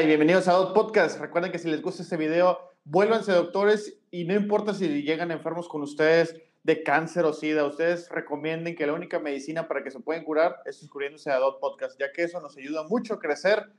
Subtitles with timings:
[0.00, 1.20] Hola y bienvenidos a Dot Podcast.
[1.20, 5.68] Recuerden que si les gusta este video, vuélvanse doctores y no importa si llegan enfermos
[5.68, 10.00] con ustedes de cáncer o sida, ustedes recomienden que la única medicina para que se
[10.00, 13.70] pueden curar es suscribiéndose a Dot Podcast, ya que eso nos ayuda mucho a crecer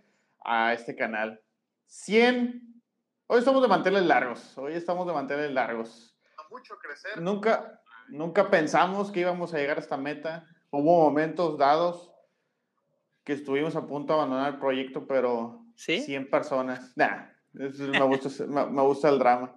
[0.45, 1.41] a este canal.
[1.88, 2.83] 100.
[3.25, 4.55] Hoy estamos de manteles largos.
[4.59, 6.16] Hoy estamos de manteles largos.
[6.52, 7.19] Mucho crecer.
[7.19, 10.45] Nunca, nunca pensamos que íbamos a llegar a esta meta.
[10.69, 12.13] Hubo momentos dados
[13.23, 15.99] que estuvimos a punto de abandonar el proyecto, pero ¿Sí?
[16.02, 16.93] 100 personas.
[16.95, 17.25] Nah,
[17.59, 19.55] eso me, gusta, me, me gusta el drama.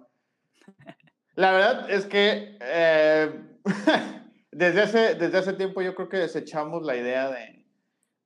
[1.35, 3.41] La verdad es que eh,
[4.51, 7.65] desde, hace, desde hace tiempo yo creo que desechamos la idea de,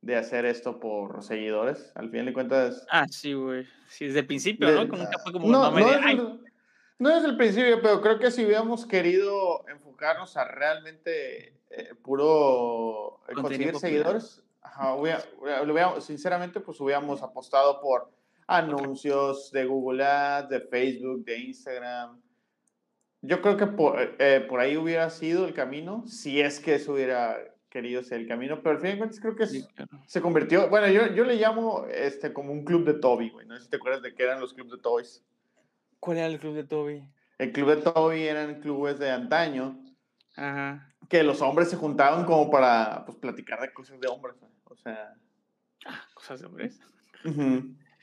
[0.02, 1.91] de hacer esto por seguidores.
[1.95, 2.85] Al final de cuentas.
[2.91, 3.65] Ah, sí, güey.
[3.88, 4.87] Sí, desde el principio, de- ¿no?
[4.87, 6.40] Con nunca fue como no, no de, desde, "Ay, el-
[6.99, 13.21] no desde el principio, pero creo que si hubiéramos querido enfocarnos a realmente eh, puro
[13.29, 13.79] eh, conseguir popular.
[13.82, 14.43] seguidores,
[14.80, 18.10] ajá, hubiera- hubiera- lo hubiéramos- sinceramente, pues hubiéramos apostado por
[18.48, 22.22] anuncios de Google Ads, de Facebook, de Instagram.
[23.22, 26.94] Yo creo que por, eh, por ahí hubiera sido el camino, si es que eso
[26.94, 27.38] hubiera
[27.70, 29.91] querido ser el camino, pero al fin de cuentas creo que es- Sí, claro.
[30.07, 33.55] se convirtió, bueno, yo, yo le llamo este como un club de Toby, güey, no
[33.57, 35.24] sé si te acuerdas de qué eran los clubes de Toys.
[36.00, 37.04] ¿Cuál era el club de Toby?
[37.38, 39.77] El club de Toby eran clubes de antaño
[40.35, 40.90] Ajá.
[41.10, 44.35] que los hombres se juntaban como para pues, platicar de cosas de hombres.
[44.40, 44.52] güey.
[44.70, 45.13] O sea,
[45.85, 46.79] Ah, cosas de hombres.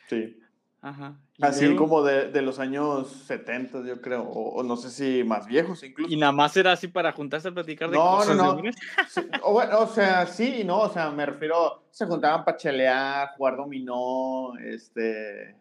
[0.09, 0.39] sí.
[0.83, 1.17] Ajá.
[1.37, 1.81] ¿Y Así luego?
[1.81, 5.83] como de, de los años 70, yo creo, o, o no sé si más viejos
[5.83, 6.13] incluso.
[6.13, 8.51] Y nada más era así para juntarse a platicar de No, no, cosas de no.
[8.51, 8.77] hombres.
[9.09, 12.57] Sí, o, bueno, o sea, sí y no, o sea, me refiero, se juntaban para
[12.57, 15.57] chelear, jugar dominó, este...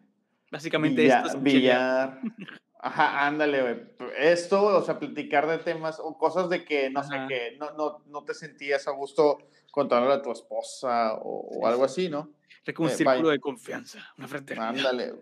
[0.50, 2.20] Básicamente un billar.
[2.78, 4.10] Ajá, ándale, güey.
[4.18, 7.26] Esto, o sea, platicar de temas o cosas de que, no sé, Ajá.
[7.26, 9.38] que no, no, no te sentías a gusto
[9.70, 12.02] contándole a tu esposa o, o Sí, algo sí.
[12.02, 12.30] así, ¿no?
[12.64, 13.30] Era como un Eh, círculo vaya.
[13.32, 14.68] de confianza, una fraternidad.
[14.70, 15.12] Ándale.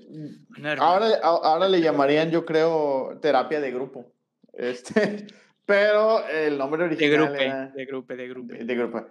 [0.78, 4.06] Ahora, ahora le llamarían, yo creo, terapia de grupo.
[4.52, 5.26] Este,
[5.66, 8.52] pero el nombre de original grupo, era de grupo, de grupo.
[8.54, 9.06] de, de grupo.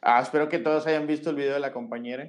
[0.00, 2.28] Ah, espero que todos hayan visto el video de la compañera.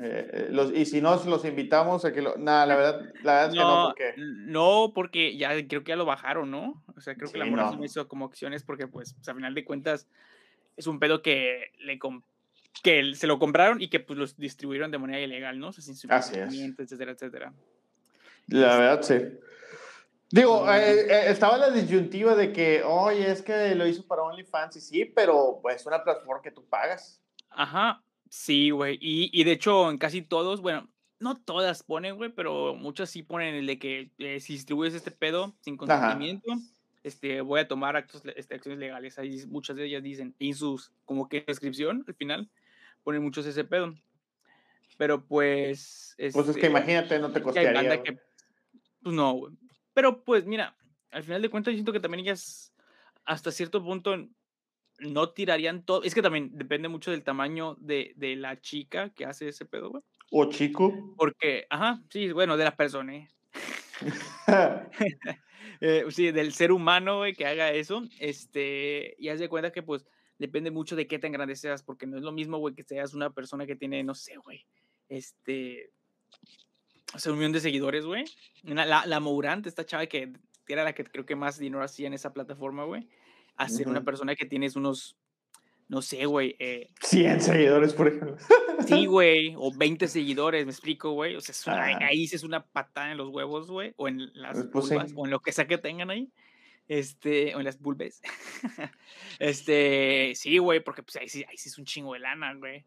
[0.00, 2.36] Eh, eh, los, y si no, los invitamos a que lo...
[2.36, 4.14] Nada, la verdad, la verdad es que no, No, porque...
[4.16, 6.82] no, porque ya creo que ya lo bajaron, ¿no?
[6.96, 7.72] O sea, creo que la Sí, morra no.
[7.72, 10.06] sí me hizo como acciones porque, pues, pues, a final de cuentas,
[10.76, 11.98] es un pedo que le
[12.82, 15.68] que se lo compraron y que pues los distribuyeron de manera ilegal, ¿no?
[15.68, 16.38] O sea, sin su Así es.
[16.42, 17.52] consentimiento, etcétera, etcétera.
[18.46, 19.16] La verdad, sí.
[20.30, 20.68] Digo, Mm.
[20.68, 24.80] eh, eh, estaba la disyuntiva de que, oye, es que lo hizo para OnlyFans, y
[24.80, 27.20] sí, pero pues es una plataforma que tú pagas.
[27.50, 28.98] Ajá, sí, güey.
[29.00, 30.88] Y, y de hecho, en casi todos, bueno,
[31.20, 35.10] no todas ponen, güey, pero muchas sí ponen el de que eh, si distribuyes este
[35.10, 36.52] pedo sin consentimiento,
[37.02, 39.18] este, voy a tomar actos, este, acciones legales.
[39.18, 42.50] Ahí muchas de ellas dicen, y en sus, como que descripción, al final,
[43.02, 43.94] ponen muchos ese pedo.
[44.96, 46.14] Pero pues...
[46.16, 48.02] Pues es que este, imagínate, no te costaría.
[48.02, 48.18] que,
[49.02, 49.54] pues no, güey.
[49.94, 50.76] Pero pues mira,
[51.10, 52.72] al final de cuentas yo siento que también ellas
[53.24, 54.14] hasta cierto punto
[54.98, 56.02] no tirarían todo.
[56.02, 59.90] Es que también depende mucho del tamaño de, de la chica que hace ese pedo,
[59.90, 60.02] güey.
[60.30, 61.14] O chico.
[61.16, 63.28] Porque, ajá, sí, bueno, de la persona, ¿eh?
[65.80, 69.82] Eh, sí, del ser humano, güey, que haga eso, este, y haz de cuenta que,
[69.82, 70.04] pues,
[70.38, 73.14] depende mucho de qué tan grande seas, porque no es lo mismo, güey, que seas
[73.14, 74.66] una persona que tiene, no sé, güey,
[75.08, 75.92] este,
[77.14, 78.24] o sea, un millón de seguidores, güey.
[78.62, 80.32] La, la Mourant, esta chava que
[80.66, 83.08] era la que creo que más dinero hacía en esa plataforma, güey,
[83.58, 85.16] a ser una persona que tienes unos,
[85.88, 88.36] no sé, güey, eh, 100 seguidores, por ejemplo.
[88.86, 91.36] Sí, güey, o 20 seguidores, me explico, güey.
[91.36, 91.98] O sea, es una- Ah.
[92.08, 94.94] ahí es una patada en los huevos, güey, o en las Pues sí.
[94.94, 96.30] vulvas, o en lo que sea que tengan ahí.
[96.88, 98.22] Este, o en las vulves.
[99.38, 102.84] este, sí, güey, porque pues ahí sí, ahí sí es un chingo de lana, güey.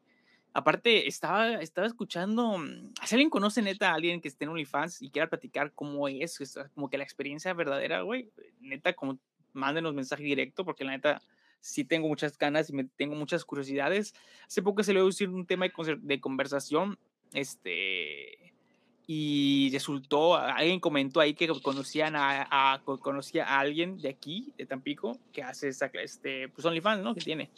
[0.54, 5.02] Aparte, estaba, estaba escuchando, mm, si alguien conoce neta a alguien que esté en OnlyFans
[5.02, 6.38] y quiera platicar cómo es,
[6.76, 8.30] como que la experiencia verdadera, güey,
[8.60, 9.18] neta, como
[9.54, 11.22] mándenos mensaje directo, porque la neta
[11.60, 14.14] sí tengo muchas ganas y me tengo muchas curiosidades.
[14.48, 15.72] Hace poco se le dio un tema de,
[16.20, 16.98] conversación,
[17.34, 18.54] este,
[19.08, 24.54] y resultó, alguien comentó ahí que conocían a, a- co- conocía a alguien de aquí,
[24.58, 27.14] de Tampico, que hace esa, este, pues OnlyFans, ¿no?
[27.14, 27.50] Que tiene.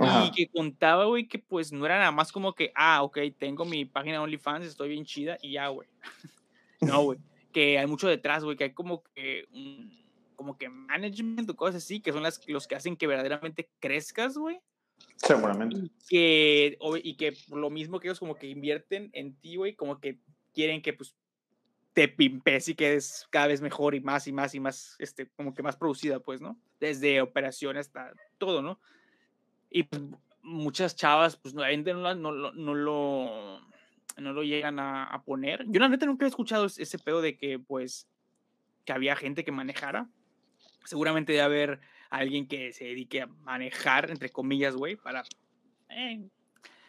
[0.00, 0.26] Ajá.
[0.26, 3.64] Y que contaba, güey, que pues no era nada más como que, ah, ok, tengo
[3.64, 5.88] mi página OnlyFans, estoy bien chida y ya, güey.
[6.80, 7.18] no, güey.
[7.52, 9.99] Que hay mucho detrás, güey, que hay como que, un-
[10.40, 14.38] como que management o cosas así, que son las, los que hacen que verdaderamente crezcas,
[14.38, 14.58] güey.
[15.16, 15.76] Seguramente.
[15.76, 20.00] Y que, y que lo mismo que ellos como que invierten en ti, güey, como
[20.00, 20.18] que
[20.54, 21.14] quieren que pues
[21.92, 25.52] te pimpes y quedes cada vez mejor y más y más y más, este, como
[25.52, 26.58] que más producida, pues, ¿no?
[26.80, 28.80] Desde operación hasta todo, ¿no?
[29.68, 30.00] Y pues,
[30.40, 33.60] muchas chavas, pues, no, no, no, no lo,
[34.16, 35.66] no lo llegan a, a poner.
[35.68, 38.08] Yo la neta nunca he escuchado es- ese pedo de que pues
[38.86, 40.08] que había gente que manejara.
[40.84, 41.80] Seguramente debe haber
[42.10, 45.22] alguien que se dedique a manejar, entre comillas, güey, para
[45.88, 46.28] eh,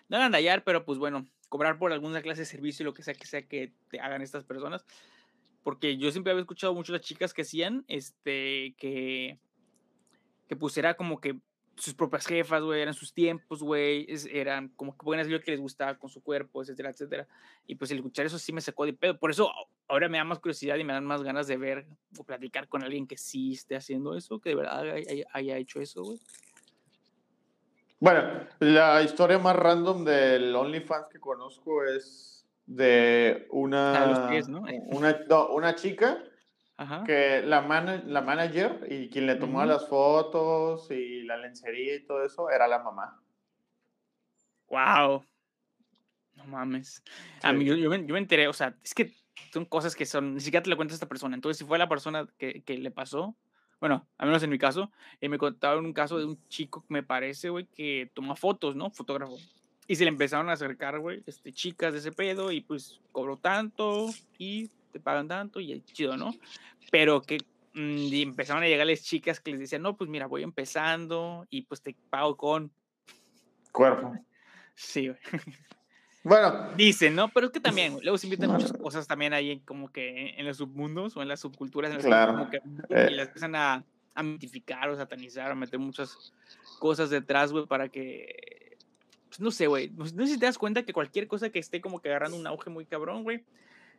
[0.10, 3.14] no agandallar, pero pues bueno, cobrar por alguna clase de servicio y lo que sea
[3.14, 4.86] que sea que te hagan estas personas.
[5.64, 9.38] Porque yo siempre había escuchado mucho las chicas que hacían, este, que,
[10.48, 11.40] que pues era como que
[11.82, 15.50] sus propias jefas, güey, eran sus tiempos, güey, eran como que podían hacer lo que
[15.50, 17.28] les gustaba con su cuerpo, etcétera, etcétera.
[17.66, 19.18] Y pues el escuchar eso sí me sacó de pedo.
[19.18, 19.52] Por eso
[19.88, 21.88] ahora me da más curiosidad y me dan más ganas de ver
[22.20, 24.84] o platicar con alguien que sí esté haciendo eso, que de verdad
[25.34, 26.20] haya, hecho eso, güey.
[28.00, 34.62] Bueno, la historia más random del OnlyFans que conozco es de una, pies, ¿no?
[34.92, 36.24] una, no, una chica
[36.82, 37.04] Ajá.
[37.04, 39.74] que la, mana- la manager y quien le tomaba Ujú.
[39.74, 43.22] las fotos y la lencería y todo eso era la mamá.
[44.70, 45.24] Wow.
[46.36, 47.04] No mames.
[47.44, 47.58] A Sí.
[47.58, 49.12] mí, yo, yo me, yo me enteré, o sea, es que
[49.54, 51.36] son cosas que son, ni siquiera te lo cuenta esta persona.
[51.36, 53.36] Entonces, si fue la persona que, que le pasó,
[53.80, 57.04] bueno, al menos en mi caso, eh, me contaron un caso de un chico, me
[57.04, 58.90] parece, güey, que toma fotos, ¿no?
[58.92, 59.38] Fotógrafo.
[59.88, 63.38] Y se le empezaron a acercar, güey, este, chicas de ese pedo y pues cobró
[63.38, 64.08] tanto
[64.38, 66.34] y te pagan tanto y es chido, ¿no?
[66.92, 67.40] Pero que
[67.74, 71.64] mm, y empezaron a llegarles chicas que les decían, no, pues mira, voy empezando y
[71.64, 72.72] pues te pago con...
[73.72, 74.14] Cuerpo.
[74.74, 75.20] Sí, güey.
[76.24, 77.30] Bueno, Dicen, ¿no?
[77.30, 80.58] Pero es que también, luego se invitan muchas cosas también ahí como que en los
[80.58, 82.58] submundos o en las subculturas en las Claro, como que
[82.90, 83.10] eh.
[83.12, 83.84] y las empiezan a,
[84.14, 86.34] a mitificar o satanizar o meter muchas
[86.80, 88.78] cosas detrás, güey, para que,
[89.30, 91.60] pues no sé, güey, no, no sé si te das cuenta que cualquier cosa que
[91.60, 93.44] esté como que agarrando un auge muy cabrón, güey,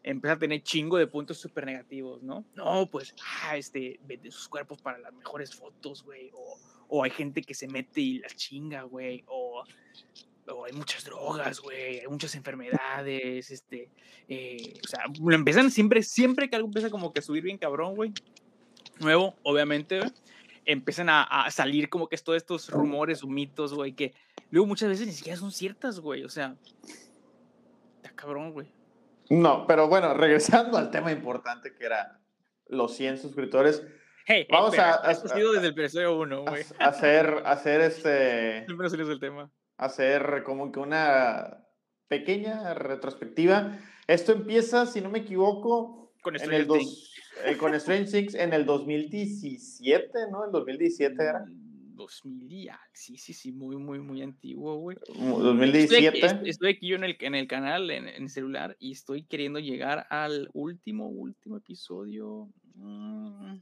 [0.02, 2.44] empieza a tener chingo de puntos súper negativos, ¿no?
[2.54, 6.58] No, pues, ah, este, vende sus cuerpos para las mejores fotos, güey, o,
[6.88, 9.64] o hay gente que se mete y las chinga, güey, o
[10.48, 13.90] o hay muchas drogas, güey, hay muchas enfermedades, este,
[14.28, 17.58] eh, o sea, lo empiezan siempre, siempre que algo empieza como que a subir bien
[17.58, 18.12] cabrón, güey,
[18.98, 20.10] nuevo, obviamente, güey,
[20.64, 24.14] empiezan a, a salir como que todos estos rumores o mitos, güey, que
[24.50, 26.56] luego muchas veces ni siquiera son ciertas, güey, o sea,
[27.96, 28.68] está cabrón, güey.
[29.30, 32.20] No, pero bueno, regresando al tema importante que era
[32.66, 33.82] los 100 suscriptores,
[34.24, 36.62] Hey, Vamos pero a- esto ha a- sido desde el episodio 1, güey.
[36.78, 39.50] ha- hacer, hacer este, Siempre salió del tema.
[39.78, 41.64] hacer como que una
[42.06, 43.78] pequeña retrospectiva.
[44.06, 47.14] Esto empieza, si no me equivoco, Con en el dos, Things.
[47.46, 50.44] eh, con Strange Things en el 2017, ¿no?
[50.44, 51.44] El 2017 era.
[52.02, 54.96] Mm, 2000 y sí, sí, sí, muy, muy, muy antiguo, güey.
[54.98, 55.16] Estoy
[56.06, 56.26] aquí, 2017.
[56.26, 59.24] est- estoy aquí yo en el, en el canal, en, en el celular, y estoy
[59.24, 62.48] queriendo llegar al último, último episodio.
[62.74, 63.58] Mm.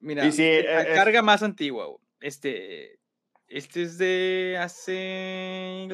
[0.00, 0.24] Mira,
[0.62, 1.86] la eh, es- carga más antigua.
[1.86, 1.98] güey.
[2.20, 2.98] Este,
[3.48, 5.88] este es de hace...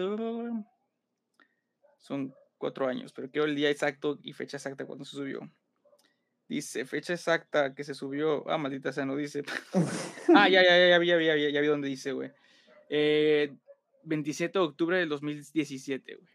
[1.99, 5.41] Son cuatro años, pero quiero el día exacto y fecha exacta cuando se subió.
[6.49, 8.49] Dice, fecha exacta que se subió.
[8.49, 9.43] Ah, maldita sea, no dice.
[10.35, 12.31] ah, ya, ya, ya, ya vi, ya vi, ya vi, ya vi dónde dice, güey.
[12.89, 13.53] Eh,
[14.05, 16.29] 27 de octubre del 2017, güey.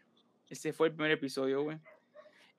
[0.48, 1.78] Ese fue el primer episodio, güey.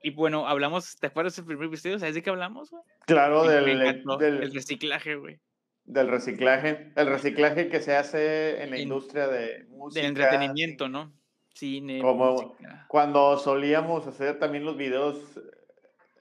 [0.03, 1.97] Y bueno, hablamos, ¿te acuerdas del primer episodio?
[1.97, 2.83] ¿Sabes de qué hablamos, güey?
[3.05, 5.39] Claro, del, encantó, El del, reciclaje, güey.
[5.85, 6.91] del reciclaje.
[6.95, 10.01] El reciclaje que se hace en la En- industria de música.
[10.01, 11.13] Del entretenimiento, ¿no?
[11.53, 12.85] Cine, Como- música.
[12.89, 15.39] Cuando solíamos hacer también los videos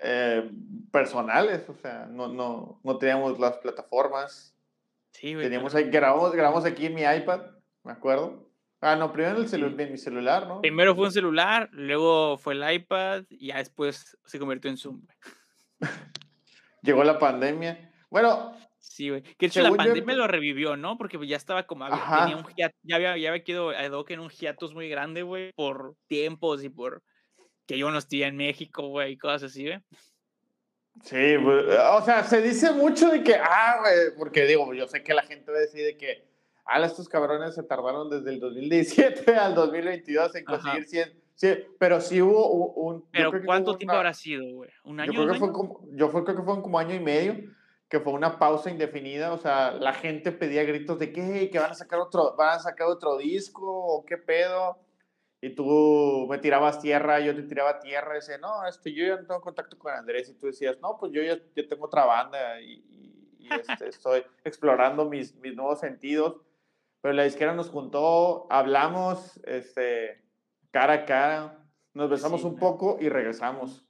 [0.04, 0.50] eh,
[0.92, 4.54] personales, o sea, no, no, no teníamos las plataformas.
[5.10, 5.46] Sí, güey.
[5.46, 7.40] Teníamos ahí, grabamos, grabamos aquí en mi iPad,
[7.84, 8.48] me acuerdo.
[8.80, 9.82] Ah, no, primero en, el celu- Sí.
[9.82, 10.60] en mi celular, ¿no?
[10.60, 15.00] Primero fue un celular, luego fue el iPad y ya después se convirtió en Zoom.
[16.82, 17.90] Llegó la pandemia.
[18.10, 19.22] Bueno, Sí, güey.
[19.22, 20.98] Que hecho la yo, pandemia empe- lo revivió, ¿no?
[20.98, 24.28] Porque pues, ya estaba como, había- tenía un ya había, ya había quedado en un
[24.28, 27.02] hiatus muy grande, güey, por tiempos y por
[27.66, 29.78] que yo no estoy en México, güey, y cosas así, güey.
[31.02, 35.02] sí, pues, o sea, se dice mucho de que, ah, güey, porque digo, yo sé
[35.02, 36.28] que la gente va a decir de que,
[36.66, 41.24] ah, estos cabrones se tardaron desde el 2017 al 2022 en conseguir 100.
[41.36, 41.48] Sí,
[41.80, 43.00] pero sí hubo un...
[43.00, 44.70] yo Pero creo ¿cuánto tiempo una- habrá sido, güey?
[44.84, 45.12] ¿Un Yo año?
[45.12, 45.56] creo, dos que fue años?
[45.58, 47.34] como, yo fue, creo que fue como año y medio,
[47.88, 51.72] que fue una pausa indefinida, o sea, la gente pedía gritos de que, que van
[51.72, 54.78] a sacar otro, van a sacar otro disco, o qué pedo,
[55.44, 59.16] y tú me tirabas tierra, yo te tiraba tierra, y decía, no, este, yo ya
[59.16, 62.06] no tengo contacto con Andrés, y tú decías, no, pues yo ya, ya tengo otra
[62.06, 66.36] banda, y, y- y, este, estoy explorando mis, mis nuevos sentidos,
[67.02, 70.24] pero la disquera nos juntó, hablamos, este,
[70.70, 71.58] cara a cara,
[71.92, 73.84] nos besamos Sí, un poco y regresamos.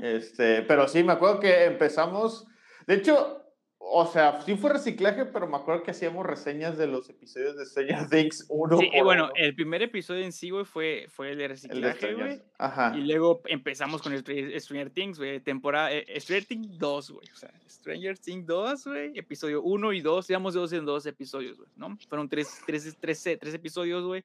[0.00, 2.46] Este, pero sí, me acuerdo que empezamos.
[2.86, 3.39] De hecho,
[3.82, 7.64] o sea, sí fue reciclaje, pero me acuerdo que hacíamos reseñas de los episodios de
[7.64, 8.76] Stranger Things 1.
[8.76, 12.42] Sí, y bueno, el primer episodio en sí, güey, fue, fue el de reciclaje, güey.
[12.58, 12.92] Ajá.
[12.94, 17.28] Y luego empezamos con Stranger Things, güey, temporada, eh, Stranger Things 2, güey.
[17.32, 21.56] O sea, Stranger Things 2, güey, episodio 1 y 2, digamos dos en dos episodios,
[21.56, 21.96] güey, ¿no?
[22.06, 24.22] Fueron tres, tres, tres, tres episodios, güey,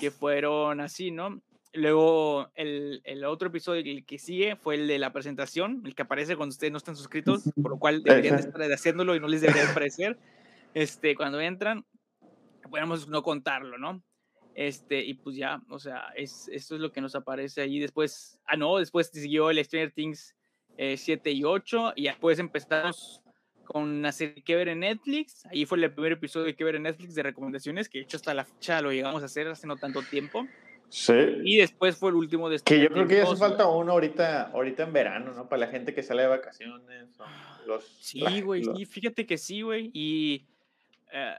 [0.00, 1.40] que fueron así, ¿no?
[1.74, 6.02] Luego, el, el, otro episodio, el que sigue, fue el de la presentación, el que
[6.02, 9.42] aparece cuando ustedes no están suscritos, por lo cual deberían estar haciéndolo y no les
[9.42, 10.18] debería aparecer.
[10.74, 11.84] Este, cuando entran,
[12.70, 14.02] podemos no contarlo, ¿no?
[14.54, 17.78] Este, y pues ya, o sea, es, esto es lo que nos aparece ahí.
[17.78, 20.34] Después, ah, no, después siguió el Stranger Things
[20.76, 23.22] 7 eh, y 8, y después empezamos
[23.64, 25.44] con una serie que ver en Netflix.
[25.46, 28.16] Ahí fue el primer episodio de que ver en Netflix de recomendaciones, que de hecho
[28.16, 30.46] hasta la fecha lo llegamos a hacer hace no tanto tiempo.
[30.90, 31.12] Sí.
[31.44, 34.50] Y después fue el último de Que yo creo que ya hace falta uno ahorita,
[34.52, 35.48] ahorita en verano, ¿no?
[35.48, 37.08] Para la gente que sale de vacaciones.
[37.66, 39.90] Los, sí, güey, sí, fíjate que sí, güey.
[39.92, 40.46] Y
[41.12, 41.36] eh,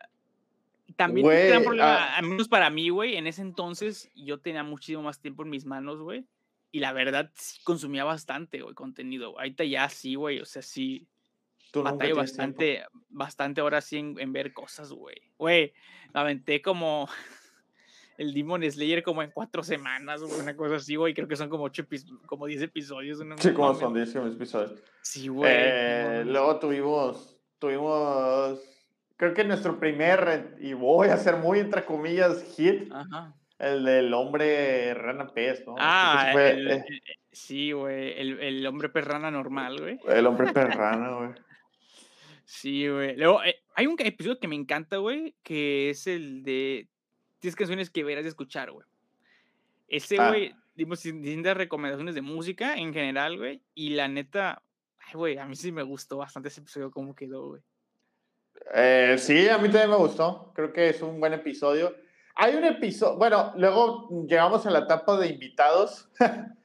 [0.95, 5.01] también un problema, ah al menos para mí, güey, en ese entonces yo tenía muchísimo
[5.03, 6.25] más tiempo en mis manos, güey.
[6.71, 9.37] Y la verdad, sí consumía bastante, güey, contenido.
[9.39, 11.07] Ahorita ya sí, güey, o sea, sí.
[11.73, 15.17] Batallo bastante, bastante ahora sí en, en ver cosas, güey.
[15.37, 15.73] Güey,
[16.13, 17.07] aventé como
[18.19, 21.13] el Demon Slayer como en cuatro semanas, o una cosa así, güey.
[21.13, 21.85] Creo que son como ocho
[22.25, 23.19] como diez episodios.
[23.37, 24.73] sí, como son diez episodios.
[25.01, 25.49] Sí, güey.
[25.55, 28.59] Eh, luego tuvimos, tuvimos,
[29.15, 32.91] creo que nuestro primer, y voy a hacer muy entre comillas, hit.
[33.57, 35.75] El del hombre rana pez, ¿no?
[35.79, 36.83] Ah, eh,
[37.31, 38.19] sí, güey.
[38.19, 39.99] El, el, hombre perrana normal, güey.
[40.07, 41.29] El hombre perrana, güey.
[42.43, 43.15] Sí, güey.
[43.15, 46.89] Luego, eh, hay un episodio que me encanta, güey, que es el de
[47.39, 48.85] tienes canciones que verás de escuchar, güey.
[49.87, 50.29] Ese, ah.
[50.29, 53.61] güey, dimos distintas recomendaciones de música en general, güey.
[53.73, 54.61] Y la neta,
[54.99, 57.61] ay, güey, a mí sí me gustó bastante ese episodio, cómo quedó, güey.
[58.73, 60.51] Eh, sí, a mí también me gustó.
[60.53, 61.95] Creo que es un buen episodio.
[62.35, 66.09] Hay un episodio, bueno, luego llegamos a la etapa de invitados.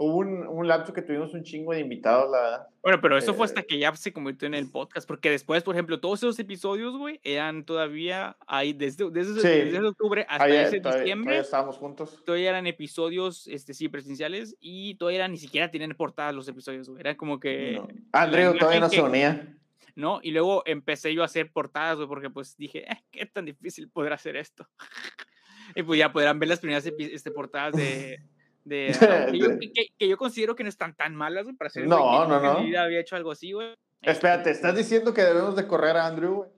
[0.00, 2.68] Hubo un, un, lapso que tuvimos un chingo de invitados, la verdad.
[2.82, 5.64] Bueno, pero eso fue hasta eh, que ya se convirtió en el podcast, porque después,
[5.64, 11.24] por ejemplo, todos esos episodios, güey, eran todavía ahí desde, desde, octubre hasta ese diciembre.
[11.24, 12.22] Todavía estábamos juntos.
[12.24, 17.00] Todavía eran episodios, este, sí, presenciales, y todavía ni siquiera tenían portadas los episodios, güey.
[17.00, 17.82] Era como que...
[18.12, 19.58] Andrew todavía no se unía.
[19.96, 20.20] ¿no?
[20.22, 23.90] Y luego empecé yo a hacer portadas, güey, porque pues dije, eh, qué tan difícil
[23.90, 24.68] poder hacer esto.
[25.74, 28.20] y pues ya podrán ver las primeras este, portadas de
[29.98, 32.58] que, yo, considero que no están tan malas, para ser No, no, no.
[32.78, 33.74] había hecho algo así, güey.
[34.02, 36.50] Espérate, ¿estás diciendo que debemos de correr a Andrew, güey?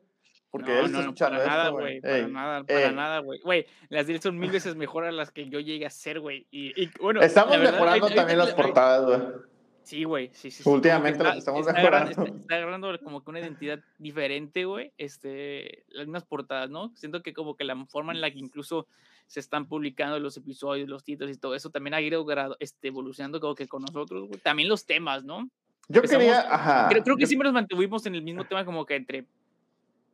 [0.50, 2.00] Porque él está escuchando para nada, güey.
[2.00, 3.40] Para nada, para nada, güey.
[3.40, 6.19] Güey, las de él son mil veces mejor a las que yo llegué a ser,
[6.19, 6.47] güey.
[6.50, 9.40] Y, bueno, Estamos mejorando también las portadas, güey.
[9.85, 10.62] Sí, güey, sí, sí.
[10.69, 12.11] Últimamente las estamos mejorando.
[12.11, 14.93] Está, agarrando como que una identidad diferente, güey.
[14.99, 16.93] Este, las mismas portadas, ¿no?
[16.97, 18.87] Siento que como que la forma en la que incluso
[19.30, 22.26] se están publicando los episodios, los títulos y todo eso, también ha ido
[22.58, 25.49] este, evolucionando como que con nosotros, También los temas, ¿no?
[25.88, 26.88] Yo quería, ajá.
[26.88, 29.25] Creo, que siempre nos mantuvimos en el mismo tema como que entre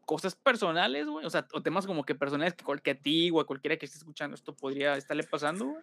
[0.05, 3.41] cosas personales, güey, o sea, o temas como que personales que, que a ti o
[3.41, 5.83] a cualquiera que esté escuchando esto podría estarle pasando, güey.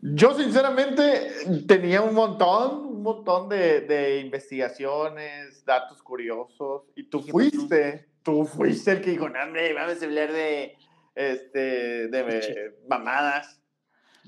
[0.00, 1.32] Yo sinceramente
[1.66, 8.92] tenía un montón, un montón de, de investigaciones, datos curiosos, y tú fuiste, tú fuiste
[8.92, 10.78] el que dijo, no, hombre, vamos a hablar de
[11.16, 13.60] este, de mamadas.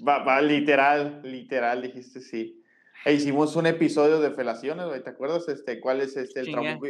[0.07, 2.65] Va, va, literal, literal, dijiste sí.
[3.05, 5.49] E hicimos un episodio de felaciones, ¿te acuerdas?
[5.49, 6.87] Este, ¿Cuál es este, el trabuco,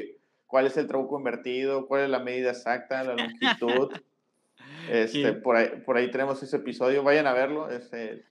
[0.47, 1.87] cuál es el trabuco invertido?
[1.87, 3.93] ¿Cuál es la medida exacta, la longitud?
[4.90, 7.71] este, por, ahí, por ahí tenemos ese episodio, vayan a verlo.
[7.71, 8.25] Este,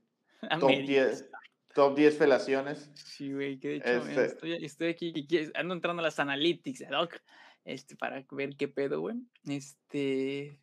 [0.60, 1.30] top 10,
[1.74, 2.90] top 10 felaciones.
[2.96, 7.16] Sí, güey, que de hecho, este estoy, estoy, aquí, ando entrando a las analytics, Doc,
[7.66, 9.18] este, para ver qué pedo, güey.
[9.48, 10.60] Este,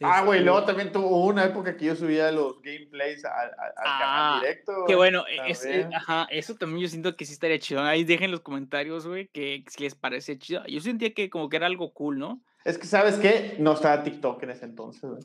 [0.00, 4.38] Ah, güey, luego también tuvo una época que yo subía los gameplays al, canal ah,
[4.40, 4.84] directo.
[4.86, 7.82] Que bueno, e, eh, ajá, eso también yo siento que sí estaría chido.
[7.82, 10.64] Ahí dejen los comentarios, güey, que si les parece chido.
[10.66, 12.42] Yo sentía que como que era algo cool, ¿no?
[12.64, 13.56] Es que, ¿sabes qué?
[13.58, 15.22] No estaba TikTok en ese entonces, güey.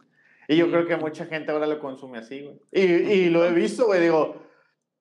[0.47, 2.57] Y yo creo que mucha gente ahora lo consume así, güey.
[2.71, 4.47] Y, y lo he visto, güey, digo,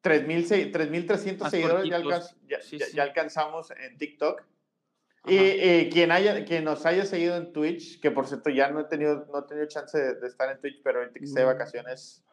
[0.02, 2.60] 3.300 seguidores ya,
[2.94, 4.42] ya, alcanzamos en TikTok.
[5.26, 8.84] Y, quien, haya, quien nos haya seguido en Twitch, que por cierto ya no he
[8.84, 12.24] tenido, no he tenido chance de, estar en Twitch, pero ahorita que esté de vacaciones,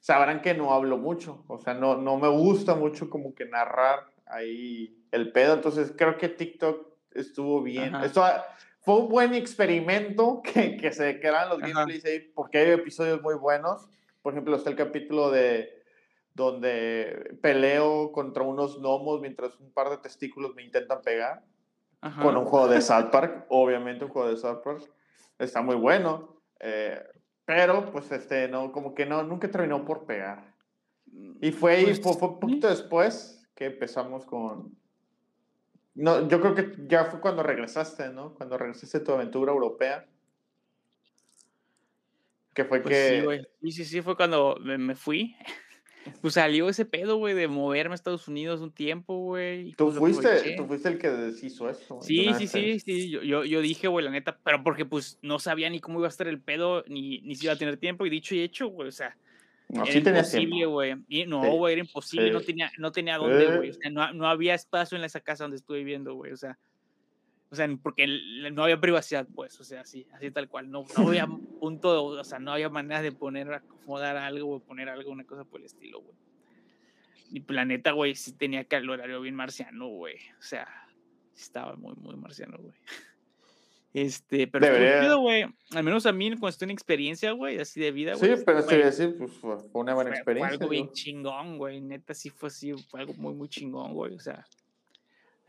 [0.00, 1.44] sabrán que no hablo mucho.
[1.46, 5.54] O sea, no, no me gusta mucho como que narrar ahí el pedo.
[5.54, 7.94] Entonces creo que TikTok estuvo bien.
[7.96, 8.24] Esto
[8.80, 13.34] fue un buen experimento que, que se quedaran los gameplays ahí, porque hay episodios muy
[13.34, 13.88] buenos.
[14.22, 15.80] Por ejemplo, está el capítulo de
[16.34, 21.42] donde peleo contra unos gnomos mientras un par de testículos me intentan pegar
[22.22, 24.90] con un juego de South Park, obviamente un juego de South Park.
[25.38, 27.02] Está muy bueno, eh,
[27.44, 30.54] pero pues este, no, como que no, nunca terminó por pegar.
[31.40, 34.76] Y fue Pues, fue, fue un poquito después que empezamos con...
[35.94, 38.34] No, yo creo que ya fue cuando regresaste, ¿no?
[38.34, 40.06] Cuando regresaste a tu aventura europea.
[42.54, 43.46] Que fue Pues que...
[43.62, 45.36] Sí, sí, sí, fue cuando me, me fui.
[46.22, 49.72] Pues salió ese pedo, güey, de moverme a Estados Unidos un tiempo, güey.
[49.74, 53.10] Tú fuiste, tú fuiste el que deshizo de Sí, sí, sí, sí.
[53.10, 56.08] Yo, yo, yo dije, güey, la neta, pero porque pues no sabía ni cómo iba
[56.08, 58.06] a estar el pedo, ni, ni si iba a tener tiempo.
[58.06, 59.16] Y dicho y hecho, güey, o sea,
[59.68, 60.94] No, era sí imposible, güey.
[61.26, 62.30] No, Sí, güey, era imposible.
[62.32, 62.46] No sí.
[62.46, 63.70] tenía, no tenía dónde, güey.
[63.70, 63.78] O Sí.
[63.82, 66.32] sea, no, no había espacio en esa casa donde estuve viviendo, güey.
[66.32, 66.58] O sea,
[67.50, 68.06] o sea, porque
[68.52, 70.70] no había privacidad, pues, o sea, así, así tal cual.
[70.70, 71.26] No, no había
[71.60, 75.24] punto, de- o sea, no había manera de poner, acomodar algo o poner algo, una
[75.24, 76.14] cosa por el estilo, güey.
[77.32, 80.16] Y pues, la neta, güey, sí tenía que el horario bien marciano, güey.
[80.38, 80.66] O sea,
[81.34, 82.74] sí estaba muy, muy marciano, güey.
[83.92, 85.42] Este, pero Debería- güey.
[85.74, 88.44] Al menos a mí, cuando estoy en experiencia, güey, así de vida, Sí, güey.
[88.44, 90.52] pero te güey, iba a decir, pues fue una buena fue- fue experiencia.
[90.54, 91.80] algo bien chingón, güey.
[91.80, 94.14] Neta, sí fue así, fue algo muy, muy chingón, güey.
[94.14, 94.46] O sea,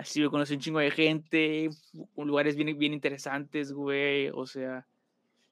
[0.02, 1.70] así yo conocí un chingo de gente,
[2.18, 4.30] lugares bien, bien interesantes, güey.
[4.34, 4.86] O sea,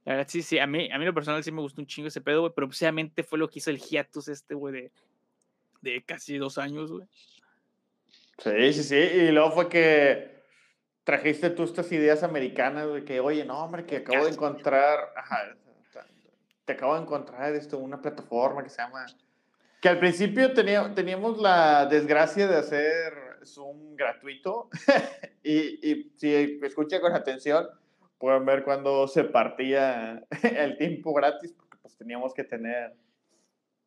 [0.05, 0.59] la verdad, sí, sí.
[0.59, 2.53] A mí, a mí, lo personal, sí me gustó un chingo ese pedo, güey.
[2.55, 4.91] Pero precisamente fue lo que hizo el hiatus este, güey, de,
[5.81, 7.07] de casi dos años, güey.
[8.39, 8.95] Sí, sí, sí.
[8.95, 10.39] Y luego fue que
[11.03, 15.55] trajiste tú estas ideas americanas de que, oye, no, hombre, que acabo de encontrar, ajá,
[16.65, 19.05] te acabo de encontrar esto, una plataforma que se llama,
[19.81, 24.69] que al principio tenía, teníamos la desgracia de hacer Zoom gratuito
[25.43, 27.67] y, y si escuchan con atención,
[28.17, 32.93] pueden ver cuando se partía el tiempo gratis, porque pues teníamos que tener...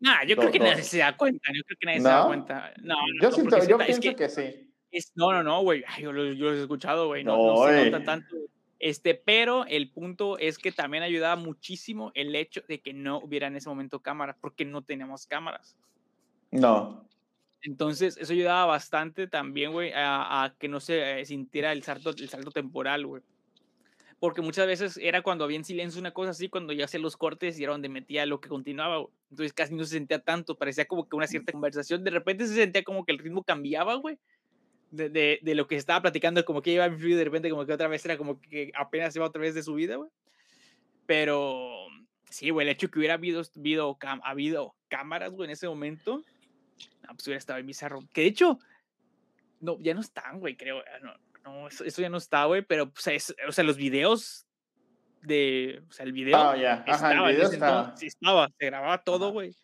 [0.00, 1.52] Nah, yo Do- creo que nadie se da cuenta.
[1.54, 2.26] Yo creo que nadie se da ¿No?
[2.26, 2.72] cuenta.
[2.82, 4.68] No, no, Yo, no, siento, yo ta- es pienso que- que, sí.
[4.90, 5.84] Es- no, no, no, güey.
[6.00, 7.22] Yo, lo- yo los he escuchado, güey.
[7.24, 8.36] No, No, no se nota tanto.
[8.80, 13.46] Este, pero el punto es que también ayudaba muchísimo el hecho de que no hubiera
[13.46, 15.76] en ese momento cámaras, porque no teníamos cámaras.
[16.50, 17.06] No.
[17.62, 22.10] Entonces, eso ayudaba bastante también, güey, a, a que no se eh, sintiera el salto,
[22.10, 23.22] el salto temporal, güey.
[24.18, 27.16] Porque muchas veces era cuando había en silencio una cosa así, cuando yo hacía los
[27.16, 29.12] cortes y era donde metía lo que continuaba, güey.
[29.30, 32.04] Entonces casi no se sentía tanto, parecía como que una cierta conversación.
[32.04, 34.18] De repente se sentía como que el ritmo cambiaba, güey.
[34.92, 37.64] De, de, de lo que estaba platicando, como que iba fluido y de repente como
[37.64, 40.10] que otra vez era como que apenas iba otra vez de su vida, güey.
[41.06, 41.86] Pero
[42.30, 46.22] sí, güey, el hecho que hubiera habido, habido, cam- habido cámaras, güey, en ese momento,
[47.02, 48.00] no, pues hubiera estado en bizarro.
[48.12, 48.58] Que de hecho,
[49.60, 50.78] no, ya no están, güey, creo.
[50.80, 53.76] ah, No, no eso, eso ya no está, güey, pero, pues, es- o sea, los
[53.76, 54.46] videos
[55.22, 56.84] de, o sea, el video Ah, ya.
[56.86, 57.78] Ajá, estaba, el video estaba.
[57.80, 59.54] entonces, sí estaba, se grababa todo, güey.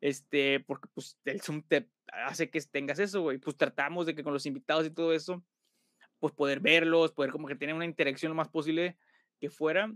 [0.00, 3.38] Este, porque pues el Zoom te hace que tengas eso, güey.
[3.38, 5.44] Pues tratamos de que con los invitados y todo eso,
[6.18, 8.96] pues poder verlos, poder como que tener una interacción lo más posible
[9.40, 9.92] que fuera.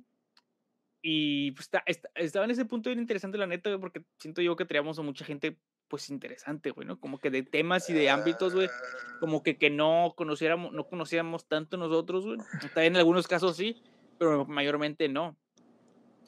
[1.03, 4.57] Y pues está- está- estaba en ese punto bien interesante, la neta, porque siento yo
[4.57, 6.99] que traíamos a mucha gente, pues interesante, güey, ¿no?
[6.99, 8.69] Como que de temas y de ámbitos, güey,
[9.21, 12.39] como que, que no conociéramos, no conocíamos tanto nosotros, güey.
[12.75, 13.83] También en algunos casos sí,
[14.19, 15.37] pero mayormente no.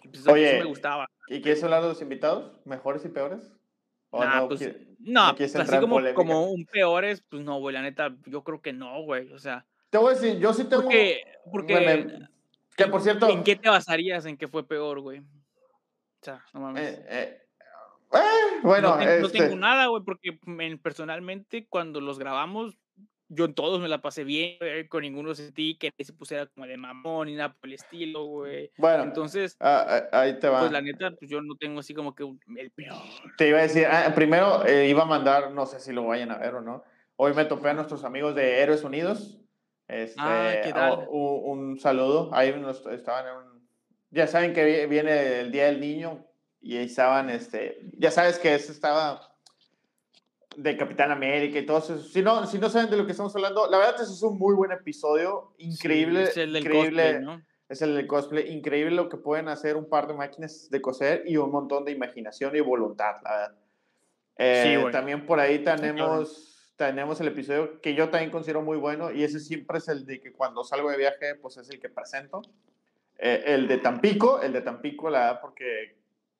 [0.02, 1.08] Y pues eso- eso Oye, me gustaba.
[1.28, 2.52] ¿Y quieres hablar de los invitados?
[2.64, 3.52] ¿Mejores y peores?
[4.10, 6.14] ¿O Nah, no pues, quiere- no, pues, así como, polémica?
[6.14, 9.66] como un peores, pues no, güey, la neta, yo creo que no, güey, o sea,
[9.90, 10.82] Te voy a decir, yo sí tengo...
[10.84, 12.28] porque, porque, Bueno,
[12.76, 13.28] que por cierto...
[13.28, 15.18] ¿en qué te basarías en que fue peor, güey?
[15.20, 16.98] O sea, no mames.
[16.98, 17.47] eh, eh,
[18.12, 22.76] eh, bueno, no, ten- no este, tengo nada, güey, porque men, personalmente cuando los grabamos,
[23.30, 24.56] yo en todos me la pasé bien,
[24.88, 28.70] con ninguno sentí que se pusiera como de mamón ni nada por el estilo, güey.
[28.78, 30.60] bueno, Entonces, ah, ah, ahí te va.
[30.60, 32.96] pues la neta, pues yo no tengo así como que un- el peor.
[33.36, 36.30] Te iba a decir, ah, primero eh, iba a mandar, no sé si lo vayan
[36.30, 36.82] a ver o no.
[37.16, 39.38] Hoy me topé a nuestros amigos de Héroes Unidos.
[39.88, 41.06] Este, Ah, ¿qué tal?
[41.08, 42.30] o- un, un saludo.
[42.32, 43.68] Ahí nos- estaban en un.
[44.10, 46.24] Ya saben que vi- viene el Día del Niño
[46.60, 47.80] y ahí estaban, este.
[47.98, 49.20] Ya sabes que ese estaba
[50.56, 51.98] de Capitán América y todo eso.
[51.98, 54.38] Si no, si no saben de lo que estamos hablando, la verdad ese es un
[54.38, 55.52] muy buen episodio.
[55.58, 56.22] Sí, Increíble.
[56.24, 57.02] es el del increíble.
[57.04, 57.42] cosplay, ¿no?
[57.68, 58.50] Es el del cosplay.
[58.52, 61.92] Increíble lo que pueden hacer un par de máquinas de coser y un montón de
[61.92, 63.54] imaginación y voluntad, la verdad.
[64.38, 69.10] Eh, Sí, también por ahí tenemos, tenemos el episodio que yo también considero muy bueno
[69.12, 71.88] y ese siempre es el de que cuando salgo de viaje, pues es el que
[71.88, 72.42] presento.
[73.18, 75.97] Eh, el de Tampico, el de Tampico, la verdad, porque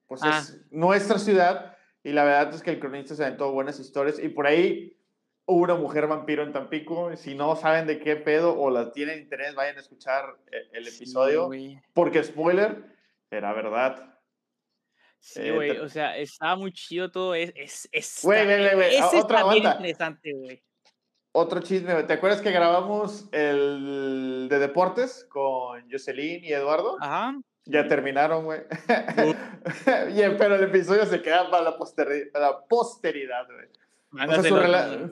[0.09, 0.38] pues Ah.
[0.40, 4.29] es nuestra ciudad y la verdad es que el cronista se aventó buenas historias y
[4.31, 4.97] por ahí
[5.47, 7.14] hubo una mujer vampiro en Tampico.
[7.16, 10.88] Si no saben de qué pedo o la tienen interés, vayan a escuchar eh, el
[10.88, 11.49] episodio.
[11.94, 12.85] porque, spoiler,
[13.31, 14.14] era verdad.
[15.21, 17.35] Sí, Eh, güey, o sea, estaba muy chido todo.
[17.35, 20.62] Es, es, es, güey, güey, güey, Ese otra está bien interesante, güey.
[21.33, 22.03] otro chisme.
[22.05, 26.97] ¿Te acuerdas que grabamos el de deportes con Jocelyn y Eduardo?
[27.01, 27.35] Ajá.
[27.68, 28.62] Ya terminaron, güey.
[30.38, 34.28] pero el episodio se queda para la, posteridad, para la posteridad, güey.
[34.28, 35.11] O sea, su, rela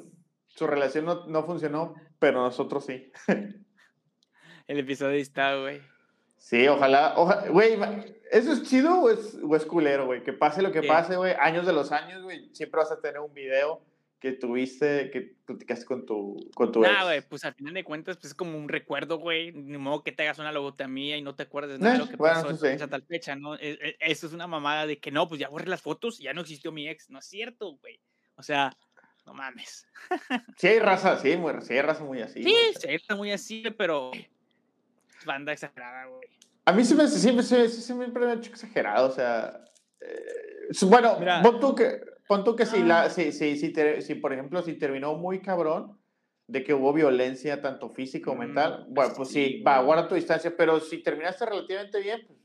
[0.49, 3.13] su, relación no, no, funcionó, pero nosotros sí.
[4.67, 5.83] el episodio está, güey.
[6.39, 7.15] Sí, ojalá,
[7.51, 7.79] güey,
[8.31, 10.23] ¿eso es chido o es, o es culero, güey?
[10.23, 13.21] Que pase lo que pase, güey, años de los años, güey, siempre vas a tener
[13.21, 13.83] un video
[14.19, 18.17] que tuviste, que platicaste con tu, con tu nah, güey, pues al final de cuentas,
[18.17, 19.53] pues es como un recuerdo, güey.
[19.53, 22.17] Ni modo que te hagas una logotomía y no te acuerdes nada de lo que
[22.17, 22.69] pasó sí.
[22.69, 23.57] esa tal fecha, ¿no?
[23.57, 26.25] E, e, eso es una mamada de que no, pues ya borré las fotos y
[26.25, 27.11] ya no existió mi ex.
[27.11, 28.01] No es cierto, güey.
[28.37, 28.75] O sea,
[29.27, 29.87] no mames.
[30.57, 32.43] sí hay raza, sí, muy, sí hay raza muy así.
[32.43, 34.13] Sí, sí, está muy así, pero
[35.27, 36.29] banda exagerada, güey.
[36.65, 39.63] A mí siempre, siempre, siempre, siempre me ha hecho exagerado, o sea...
[40.01, 43.11] Eh, bueno, Mira, tú que Pon que si, la, ah.
[43.11, 45.97] si, si, si, si, por ejemplo, si terminó muy cabrón
[46.49, 50.15] de que hubo violencia tanto física o mm, mental, bueno, pues sí, va, guarda tu
[50.15, 52.39] distancia, pero si terminaste relativamente bien, pues,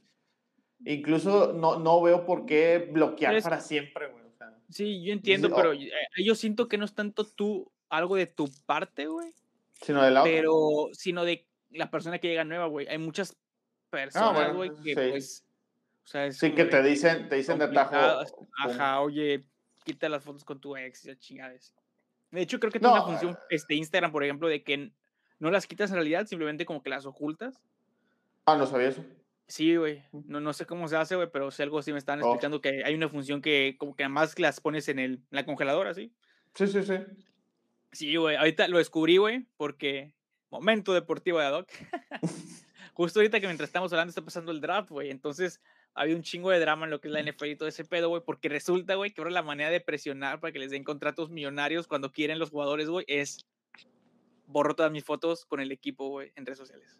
[0.85, 4.25] incluso no, no veo por qué bloquear para siempre, güey.
[4.25, 5.89] O sea, sí, yo entiendo, pero eh,
[6.23, 9.33] yo siento que no es tanto tú, algo de tu parte, güey.
[9.81, 10.31] Sino de la otra.
[10.31, 12.87] Pero, sino de la persona que llega nueva, güey.
[12.87, 13.35] Hay muchas
[13.89, 15.45] personas, güey, que pues...
[16.03, 17.95] O sea, sí, que te dicen, te dicen de tajo.
[18.57, 19.45] Ajá, oye,
[19.83, 21.73] quita las fotos con tu ex y chingadas.
[22.31, 24.91] De hecho, creo que tiene una función este, Instagram, por ejemplo, de que
[25.39, 27.61] no las quitas en realidad, simplemente como que las ocultas.
[28.45, 29.03] Ah, no sabía eso.
[29.47, 30.01] Sí, güey.
[30.13, 32.27] No, no sé cómo se hace, güey, pero sé algo así me están oh.
[32.27, 35.93] explicando que hay una función que como que además las pones en, el, la congeladora,
[35.93, 36.13] ¿sí?
[36.55, 36.95] Sí, sí, sí.
[37.91, 38.37] Sí, güey.
[38.37, 40.13] Ahorita lo descubrí, güey, porque
[40.49, 41.69] momento deportivo de Adoc.
[42.93, 45.09] Justo ahorita que mientras estamos hablando está pasando el draft, güey.
[45.09, 45.59] Entonces,
[45.93, 48.09] había un chingo de drama en lo que es la NFL y todo ese pedo,
[48.09, 51.29] güey, porque resulta, güey, que ahora la manera de presionar para que les den contratos
[51.29, 53.45] millonarios cuando quieren los jugadores, güey, es
[54.47, 56.99] borro todas mis fotos con el equipo, güey, en redes sociales.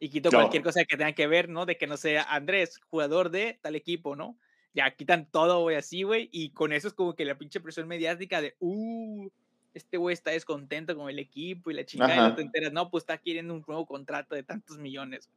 [0.00, 1.66] Y quito cualquier cosa que tenga que ver, ¿no?
[1.66, 4.38] De que no sea Andrés, jugador de tal equipo, ¿no?
[4.74, 7.88] Ya quitan todo, güey, así, güey, y con eso es como que la pinche presión
[7.88, 9.28] mediática de, uh,
[9.74, 12.90] este güey está descontento con el equipo y la chingada, y no te enteras, no,
[12.90, 15.30] pues está queriendo un nuevo contrato de tantos millones.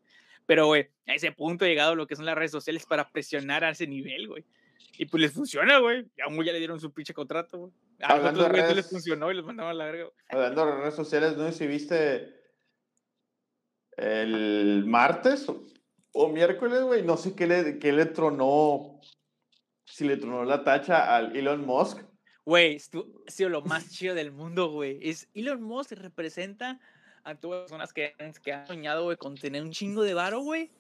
[0.46, 3.64] Pero, güey, a ese punto ha llegado lo que son las redes sociales para presionar
[3.64, 4.46] a ese nivel, güey.
[4.98, 6.06] Y pues les funciona, güey.
[6.18, 7.74] Ya, ya le dieron su pinche contrato, güey.
[8.02, 10.10] A otros redes, les funcionó y los mandaban a la verga.
[10.30, 12.34] Hablando de redes sociales, no si viste
[13.98, 15.48] el martes
[16.14, 17.04] o, miércoles, güey.
[17.04, 19.00] No sé qué le, qué le tronó.
[19.86, 22.02] Si le tronó la tacha al Elon Musk.
[22.46, 25.00] Güey, ha sido lo más chido del mundo, güey.
[25.02, 26.80] Es Elon Musk representa
[27.24, 30.42] a todas las personas que, que han soñado, güey, con tener un chingo de varo,
[30.42, 30.72] güey.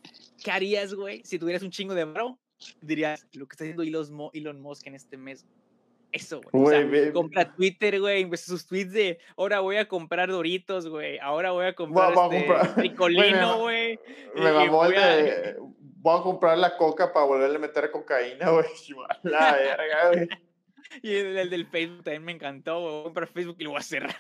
[0.43, 2.39] ¿Qué harías, güey, si tuvieras un chingo de varo?
[2.81, 5.45] Dirías, lo que está haciendo Elon, Musk en este mes.
[6.11, 6.63] Eso, güey.
[6.63, 11.17] O sea, compra Twitter, güey, sus tweets de, ahora voy a comprar Doritos, güey.
[11.19, 13.99] Ahora voy a comprar voy, este, Ricolino, güey.
[14.35, 15.55] Me, mamó el de,
[16.01, 18.65] voy a comprar la coca para volverle a meter cocaína, güey.
[19.23, 20.29] La verga, güey.
[21.01, 22.91] Y el, el, del Facebook también me encantó, güey.
[22.91, 24.17] Voy a comprar Facebook y lo voy a cerrar.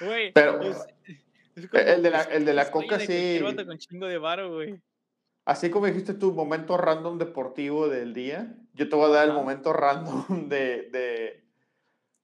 [0.00, 0.32] Güey.
[0.32, 0.60] Pero.
[1.56, 3.40] el, de la, el de la coca sí.
[3.40, 4.80] Con chingo de varo, güey.
[5.44, 9.34] Así como dijiste tu momento random deportivo del día, yo te voy a dar el
[9.34, 10.88] momento random de.
[10.90, 11.44] de,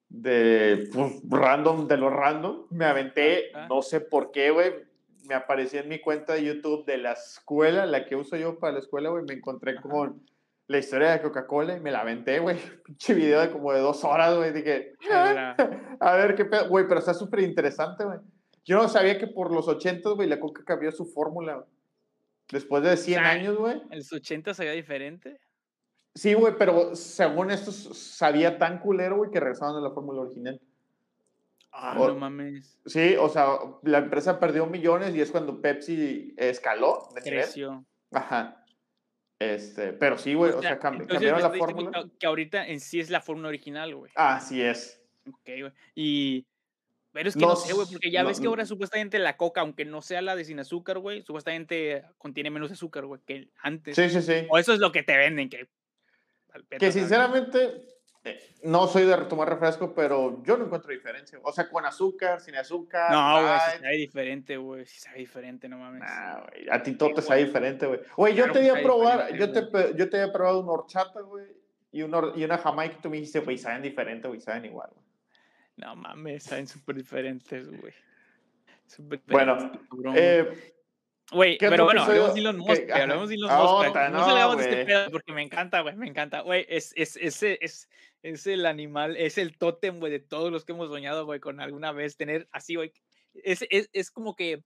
[0.09, 2.67] de pues, random de lo random.
[2.71, 4.73] Me aventé, no sé por qué, güey.
[5.29, 8.73] Me apareció en mi cuenta de YouTube de la escuela, la que uso yo para
[8.73, 9.25] la escuela, güey.
[9.25, 10.23] Me encontré con
[10.71, 12.57] la historia de Coca-Cola y me la aventé, güey.
[12.85, 14.53] Pinche video de como de dos horas, güey.
[14.53, 18.21] Dije, a ver qué pedo, güey, pero está súper interesante, güey.
[18.65, 21.65] Yo no sabía que por los 80, güey, la Coca cambió su fórmula,
[22.53, 23.81] Después de 100 años, güey.
[23.91, 25.41] ¿En los 80 sabía diferente?
[26.15, 30.61] Sí, güey, pero según esto sabía tan culero, güey, que regresaron a la fórmula original.
[31.73, 32.79] Ah, no mames.
[32.87, 37.09] Sí, o sea, la empresa perdió millones y es cuando Pepsi escaló.
[37.25, 37.85] Creció.
[38.13, 38.60] Ajá.
[39.41, 42.05] Este, pero sí, güey, o sea, cambiaron la fórmula.
[42.19, 44.13] Que ahorita en sí es la fórmula original, güey.
[44.15, 45.03] Así es.
[45.27, 45.73] Ok, güey.
[45.95, 46.47] Y.
[47.13, 49.85] Pero es que no, sé, güey, porque ya ves que ahora supuestamente la coca, aunque
[49.85, 53.97] no sea la de sin azúcar, güey, supuestamente contiene menos azúcar, güey, que antes.
[53.97, 54.47] Sí, sí, sí.
[54.51, 55.67] O eso es lo que te venden, que.
[56.79, 57.83] Que sinceramente,
[58.63, 61.39] no soy de tomar refresco, pero yo no encuentro diferencia.
[61.43, 63.11] O sea, con azúcar, sin azúcar.
[63.11, 64.87] No, güey, sí sabe diferente, güey.
[64.87, 66.03] Sí sabe diferente, no mames.
[66.03, 66.69] Nah, güey.
[66.71, 68.01] A ti todo te sabe diferente, güey.
[68.17, 69.61] Güey, yo te iba a probar, yo te,
[69.97, 71.47] yo te había probado una horchata, güey,
[71.93, 74.91] y, una, y una jamaica y tú me dijiste, güey, saben diferente, güey, saben igual,
[74.93, 75.07] güey.
[75.77, 77.95] No mames, saben súper diferentes, güey.
[79.29, 79.73] Bueno,
[80.15, 80.75] eh,
[81.33, 84.25] Güey, ¿Qué pero bueno, hablemos de Elon Musk, güey, hablemos de Elon Musk, otra, No
[84.25, 86.41] salgamos de este pedo porque me encanta, güey, me encanta.
[86.41, 87.89] Güey, es, es, ese es,
[88.23, 91.61] es el animal, es el tótem, güey, de todos los que hemos soñado, güey, con
[91.61, 92.93] alguna vez tener así, güey.
[93.35, 94.65] Es, es, es como que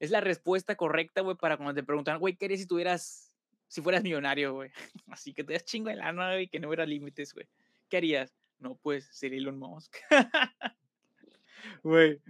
[0.00, 3.32] es la respuesta correcta, güey, para cuando te preguntan, güey, ¿qué harías si tuvieras,
[3.68, 4.70] si fueras millonario, güey?
[5.06, 7.46] Así que te das chingo de lana, güey, que no hubiera límites, güey.
[7.88, 8.34] ¿Qué harías?
[8.58, 9.96] No, pues, ser Elon Musk.
[11.84, 12.20] Güey.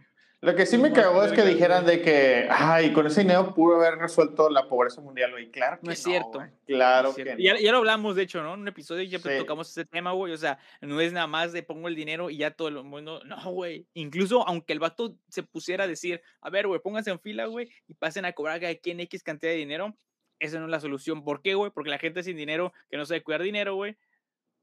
[0.45, 3.77] Lo que sí me cagó es que dijeran de que, ay, con ese dinero pudo
[3.77, 5.53] haber resuelto la pobreza mundial, güey.
[5.53, 6.31] Claro que No es cierto.
[6.41, 6.51] güey.
[6.67, 7.39] Claro Es que cierto.
[7.41, 7.45] no.
[7.45, 8.55] Ya, ya lo hablamos, de hecho, ¿no?
[8.55, 9.29] En un episodio ya Sí.
[9.39, 10.33] tocamos ese tema, güey.
[10.33, 13.23] O sea, no es nada más de pongo el dinero y ya todo el mundo.
[13.25, 13.87] No, güey.
[13.95, 17.71] Incluso aunque el vato se pusiera a decir, a ver, güey, pónganse en fila, güey,
[17.87, 19.97] y pasen a cobrar cada quien X cantidad de dinero,
[20.41, 21.23] esa no es la solución.
[21.23, 21.71] ¿Por qué, güey?
[21.71, 23.97] Porque la gente sin dinero, que no sabe cuidar dinero, güey,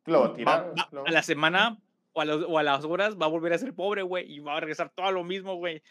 [0.05, 0.73] Lo va a tirar.
[0.77, 1.77] va- lo- a la semana
[2.19, 4.39] o a, los- o a las horas va a volver a ser pobre, güey, y
[4.39, 5.81] va a regresar todo a lo mismo, güey.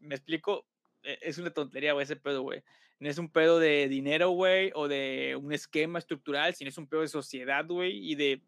[0.00, 0.66] ¿Me explico?
[1.02, 2.62] E- Es una tontería, güey, ese pedo, güey.
[3.00, 6.86] No es un pedo de dinero, güey, o de un esquema estructural, sino es un
[6.86, 8.40] pedo de sociedad, güey, y de...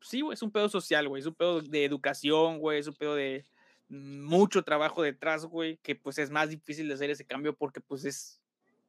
[0.00, 2.94] Sí, güey, es un pedo social, güey, es un pedo de educación, güey, es un
[2.94, 3.44] pedo de
[3.88, 8.04] mucho trabajo detrás, güey, que pues es más difícil de hacer ese cambio porque pues
[8.04, 8.40] es,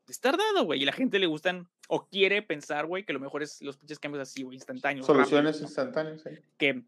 [0.08, 3.41] es tardado, güey, y la gente le gustan o quiere pensar, güey, que lo mejor
[3.43, 5.05] es los pinches cambios así, güey, instantáneos.
[5.05, 6.32] Soluciones instantáneas, sí.
[6.58, 6.84] que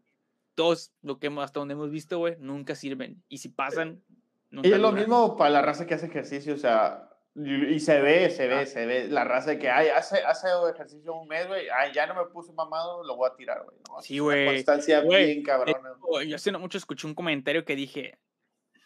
[0.54, 3.22] todos lo que hemos, hasta donde hemos visto, güey, nunca sirven.
[3.28, 4.02] Y si pasan,
[4.50, 8.00] nunca Y es lo mismo para la raza que hace ejercicio, o sea, y se
[8.02, 8.66] ve, se ve, Ah.
[8.66, 12.14] se ve la raza que ay, hace, hace ejercicio un mes, güey, ay, ya no
[12.14, 13.78] me puse mamado, lo voy a tirar, güey.
[13.88, 14.02] ¿no?
[14.02, 14.46] Sí, güey.
[14.46, 15.94] Constancia Güey, bien cabrona.
[16.02, 18.18] Oh, Yo hace no mucho escuché un comentario que dije,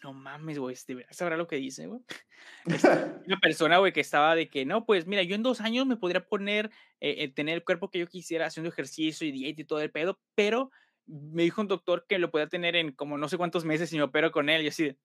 [0.03, 2.01] no mames, güey, ¿de verdad sabrá lo que dice, güey?
[2.65, 2.87] Este,
[3.25, 5.97] Una persona, güey, que estaba de que, no, pues mira, yo en dos años me
[5.97, 6.69] podría poner,
[7.01, 9.91] eh, eh, tener el cuerpo que yo quisiera haciendo ejercicio y dieta y todo el
[9.91, 10.71] pedo, pero
[11.07, 13.97] me dijo un doctor que lo podía tener en como no sé cuántos meses y
[13.97, 14.63] me opero con él.
[14.63, 14.95] Y así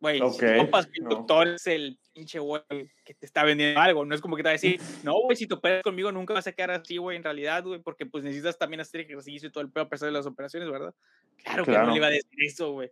[0.00, 1.10] güey, si Ok, tú ocupas que el no.
[1.10, 2.62] doctor es el pinche güey
[3.04, 4.78] que te está vendiendo algo, no es como que te va a decir,
[5.10, 7.80] no, güey, si te operas conmigo nunca vas a quedar así, güey, en realidad, güey,
[7.80, 10.68] porque pues necesitas también hacer ejercicio y todo el pedo a pesar de las operaciones,
[10.70, 10.94] ¿verdad?
[11.42, 11.90] Claro que no Claro.
[11.92, 12.90] le iba a decir eso, güey.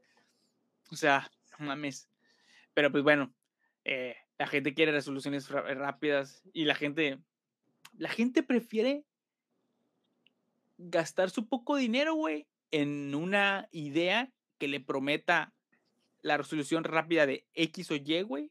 [0.91, 2.09] O sea, no mames.
[2.73, 3.35] Pero pues bueno,
[3.85, 7.19] eh, la gente quiere resoluciones fra- rápidas y la gente,
[7.99, 9.05] la gente prefiere
[10.91, 15.53] gastar su poco dinero, güey, en una idea que le prometa
[16.23, 18.51] la resolución rápida de X o Y, güey,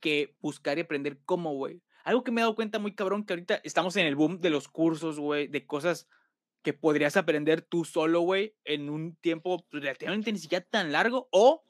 [0.00, 1.82] que buscar y aprender cómo, güey.
[2.04, 4.50] Algo que me he dado cuenta muy cabrón, que ahorita estamos en el boom de
[4.50, 6.08] los cursos, güey, de cosas
[6.62, 11.64] que podrías aprender tú solo, güey, en un tiempo relativamente ni siquiera tan largo, o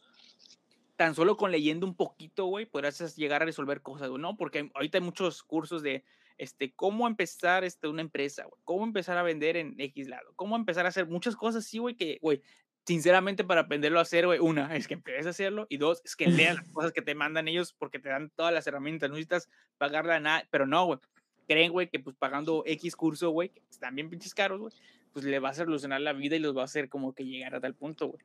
[0.97, 4.37] tan solo con leyendo un poquito, güey, podrás llegar a resolver cosas, ¿no?
[4.37, 6.05] Porque ahorita hay muchos cursos de,
[6.38, 10.57] este, cómo empezar este, una empresa, güey, cómo empezar a vender en X lado, cómo
[10.57, 12.42] empezar a hacer muchas cosas así, güey, que, güey,
[12.87, 16.16] sinceramente para aprenderlo a hacer, güey, una, es que empieces a hacerlo, y dos, es
[16.16, 19.16] que leas las cosas que te mandan ellos porque te dan todas las herramientas, no
[19.16, 20.99] necesitas pagarle a nada, pero no, güey,
[21.46, 24.72] creen, güey, que pues pagando X curso, güey, que están bien pinches caros, güey,
[25.12, 27.55] pues le vas a solucionar la vida y los va a hacer como que llegar
[27.55, 28.22] a tal punto, güey.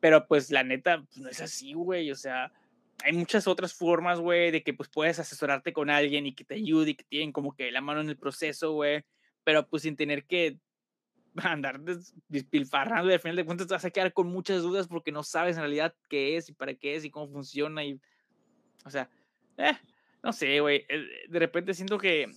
[0.00, 2.52] Pero pues la neta, pues, no es así, güey, o sea,
[3.02, 6.54] hay muchas otras formas, güey, de que pues puedes asesorarte con alguien y que te
[6.54, 9.04] ayude y que tienen como que la mano en el proceso, güey,
[9.42, 10.58] pero pues sin tener que
[11.36, 14.86] andar des- despilfarrando y al final de cuentas te vas a quedar con muchas dudas
[14.88, 18.00] porque no sabes en realidad qué es y para qué es y cómo funciona y,
[18.84, 19.10] o sea,
[19.58, 19.72] eh,
[20.22, 22.30] no sé, güey, eh, de repente siento que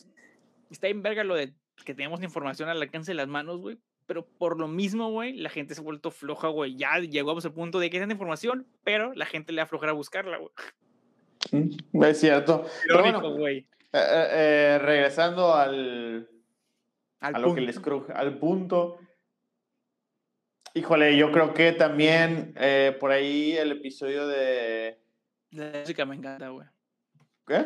[0.69, 1.53] está en verga lo de
[1.85, 5.49] que tenemos información al alcance de las manos, güey, pero por lo mismo, güey, la
[5.49, 9.13] gente se ha vuelto floja, güey, ya llegamos al punto de que es información, pero
[9.13, 10.51] la gente le da flojera a buscarla, güey.
[12.09, 12.65] Es cierto.
[12.87, 16.29] Pero Irónico, bueno, eh, eh, eh, regresando al,
[17.19, 17.61] Al a lo que punto.
[17.61, 18.97] les cruje, al punto.
[20.73, 24.99] Híjole, yo creo que también eh, por ahí el episodio de.
[25.51, 26.67] La música me encanta, güey.
[27.45, 27.65] ¿Qué?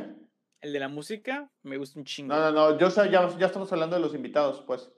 [0.61, 2.33] El de la música me gusta un chingo.
[2.33, 4.91] No, no, no, yo ya, ya estamos hablando de los invitados, pues.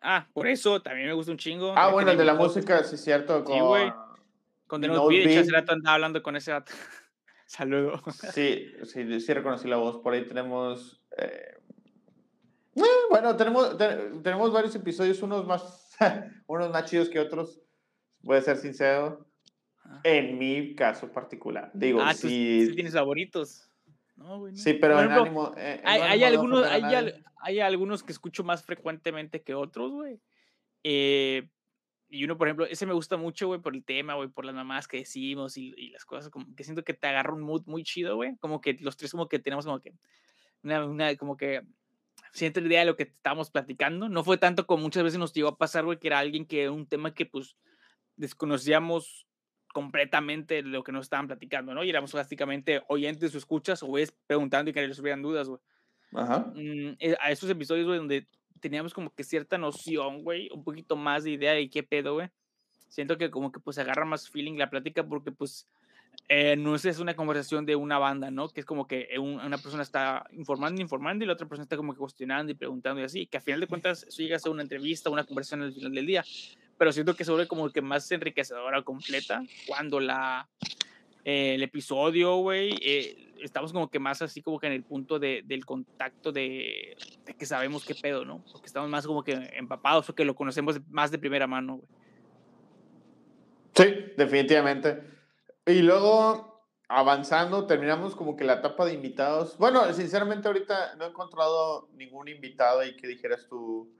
[0.00, 1.74] Ah, por eso también me gusta un chingo.
[1.76, 3.44] Ah, bueno, el de la música, sí es cierto.
[3.44, 3.92] Con, Sí, güey.
[4.66, 6.72] Con The No Note Beat, hace rato andaba hablando con ese vato.
[7.46, 8.00] Saludo.
[8.32, 9.98] Sí, sí, sí reconocí la voz.
[9.98, 11.02] Por ahí tenemos.
[11.18, 11.56] eh,
[12.76, 15.90] eh, bueno, tenemos, te- tenemos varios episodios, unos más,
[16.46, 17.60] unos más chidos que otros.
[18.20, 19.26] Voy a ser sincero.
[19.84, 20.00] Ah.
[20.04, 21.70] En mi caso particular.
[21.74, 22.66] Digo, Ah, tú sí.
[22.68, 23.68] sí tienes favoritos.
[24.16, 24.52] No, güey.
[24.52, 24.58] no.
[24.58, 25.54] Sí, pero Por en ánimo.
[25.56, 27.24] eh, en hay, hay algunos, hay, al-.
[27.40, 30.20] Hay algunos que escucho más frecuentemente que otros, güey.
[30.82, 31.48] Eh,
[32.08, 34.54] y uno, por ejemplo, ese me gusta mucho, güey, por el tema, güey, por las
[34.54, 37.62] mamás que decimos y, y las cosas, como que siento que te agarra un mood
[37.66, 38.36] muy chido, güey.
[38.38, 39.94] Como que los tres como que tenemos como que
[40.62, 41.62] una, una como que
[42.32, 44.08] cierta idea de lo que estábamos platicando.
[44.08, 46.68] No fue tanto como muchas veces nos llegó a pasar, güey, que era alguien que
[46.68, 47.56] un tema que pues
[48.16, 49.26] desconocíamos
[49.72, 51.84] completamente lo que nos estaban platicando, ¿no?
[51.84, 55.60] Y éramos básicamente oyentes o escuchas o es preguntando y que les hubieran dudas, güey.
[56.12, 56.52] Ajá.
[56.54, 58.26] Mm, eh, a esos episodios, güey, donde
[58.60, 62.28] teníamos como que cierta noción, güey, un poquito más de idea de qué pedo, güey.
[62.88, 65.66] Siento que como que pues agarra más feeling la plática porque pues
[66.28, 68.48] eh, no es, una conversación de una banda, ¿no?
[68.48, 71.76] Que es como que un- una persona está informando, informando y la otra persona está
[71.76, 74.38] como que cuestionando y preguntando y así, que a final de cuentas eso llega a
[74.38, 76.24] ser una entrevista, una conversación al final del día,
[76.78, 80.48] pero siento que se vuelve como que más enriquecedora, completa, cuando la,
[81.24, 85.18] eh, el episodio, güey, eh, estamos como que más así como que en el punto
[85.18, 86.96] de, del contacto de,
[87.38, 88.42] que sabemos qué pedo, ¿no?
[88.52, 91.88] Porque estamos más como que empapados o que lo conocemos más de primera mano, güey.
[93.74, 95.02] Sí, definitivamente.
[95.66, 99.56] Y luego, avanzando, terminamos como que la etapa de invitados.
[99.58, 103.94] Bueno, sinceramente ahorita no he encontrado ningún invitado y que dijeras tú,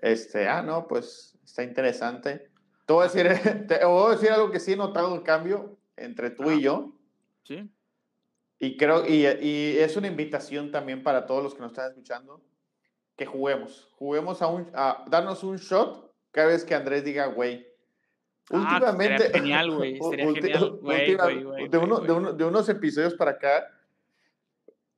[0.00, 2.50] este, ah, no, pues está interesante.
[2.86, 5.78] Te voy a decir, te voy a decir algo que sí he notado el cambio
[5.96, 6.92] entre tú y yo.
[7.44, 7.70] ¿Sí?
[8.58, 12.40] Y creo, y, y es una invitación también para todos los que nos están escuchando,
[13.16, 13.88] que juguemos.
[13.98, 17.66] Juguemos a, un, a darnos un shot cada vez que Andrés diga, güey.
[18.50, 22.12] Ah, Últimamente, estaría genial, güey, estaría ulti- genial, güey, última- güey, güey, de, uno- de
[22.12, 23.66] uno- de unos episodios para acá,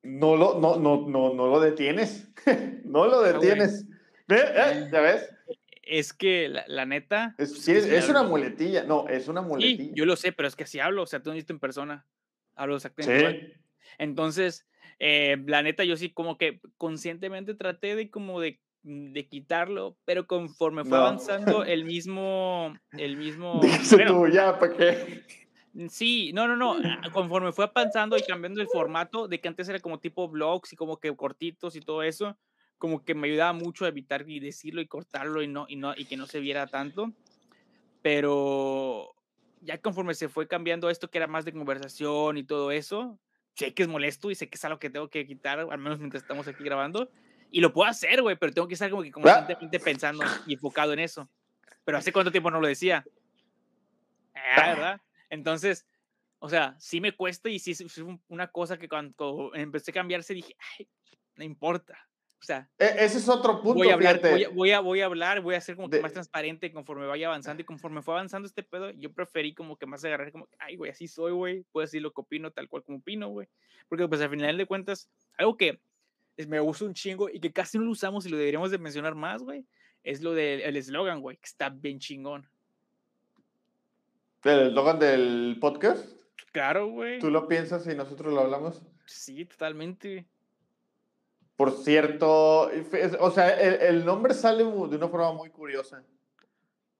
[0.02, 2.28] no lo, no, no, no, no lo detienes.
[2.85, 3.33] no lo güey.
[3.33, 3.87] detienes.
[4.28, 5.30] Eh, ¿Ya ves?
[5.87, 7.35] Es que la, la neta.
[7.38, 8.85] Es, pues, sí, es, una muletilla.
[8.85, 9.92] No, es una Sí, muletilla.
[9.94, 11.61] yo lo sé, pero es que así hablo, o sea, tú no has visto en
[11.61, 12.07] persona.
[12.55, 13.53] Hablo exactamente sí.
[13.99, 14.66] Entonces,
[14.99, 20.27] eh, la neta, yo sí como que conscientemente traté de como de, de quitarlo, pero
[20.27, 21.05] conforme fue No.
[21.05, 25.25] avanzando el mismo, el mismo, Dice bueno, tú, ya, ¿para qué?
[25.88, 26.77] sí, no, no, no,
[27.12, 30.77] conforme fue avanzando y cambiando el formato, de que antes era como tipo vlogs y
[30.77, 32.37] como que cortitos y todo eso,
[32.85, 35.94] como que me ayudaba mucho a evitar y decirlo y cortarlo y no, y no,
[35.97, 37.14] y que no se viera tanto,
[38.03, 39.14] pero
[39.62, 43.18] ya conforme se fue cambiando esto que era más de conversación y todo eso,
[43.55, 45.99] sé que es molesto y sé que es algo que tengo que quitar, al menos
[45.99, 47.11] mientras estamos aquí grabando,
[47.51, 50.92] y lo puedo hacer, güey, pero tengo que estar como que constantemente pensando y enfocado
[50.92, 51.31] en eso.
[51.87, 53.03] Pero hace cuánto tiempo no lo decía.
[54.35, 55.01] Ah, ¿verdad?
[55.31, 55.87] Entonces,
[56.38, 59.90] o sea, sí me cuesta y sí es es un- una cosa que cuando empecé
[59.90, 60.87] a cambiarse dije, ay,
[61.37, 61.97] no importa.
[62.44, 65.00] O sea, E- ese es otro punto, voy a hablar, voy a, voy a, voy
[65.00, 68.02] a hablar, voy a ser como que De- más transparente conforme vaya avanzando y conforme
[68.02, 71.33] fue avanzando este pedo, yo preferí como que más agarrar como, ay, güey, así soy,
[71.33, 73.48] güey, puedo decir lo que opino tal cual como opino, güey.
[73.88, 75.80] Porque pues al final de cuentas, algo que
[76.46, 79.14] me gusta un chingo y que casi no lo usamos y lo deberíamos de mencionar
[79.14, 79.64] más, güey,
[80.02, 82.46] es lo del eslogan, güey, que está bien chingón.
[84.42, 86.12] ¿El eslogan del podcast?
[86.52, 87.20] Claro, güey.
[87.20, 88.83] ¿Tú lo piensas y nosotros lo hablamos?
[89.07, 90.26] Sí, totalmente.
[91.57, 92.71] Por cierto,
[93.21, 96.03] o sea, el, el nombre sale de una forma muy curiosa.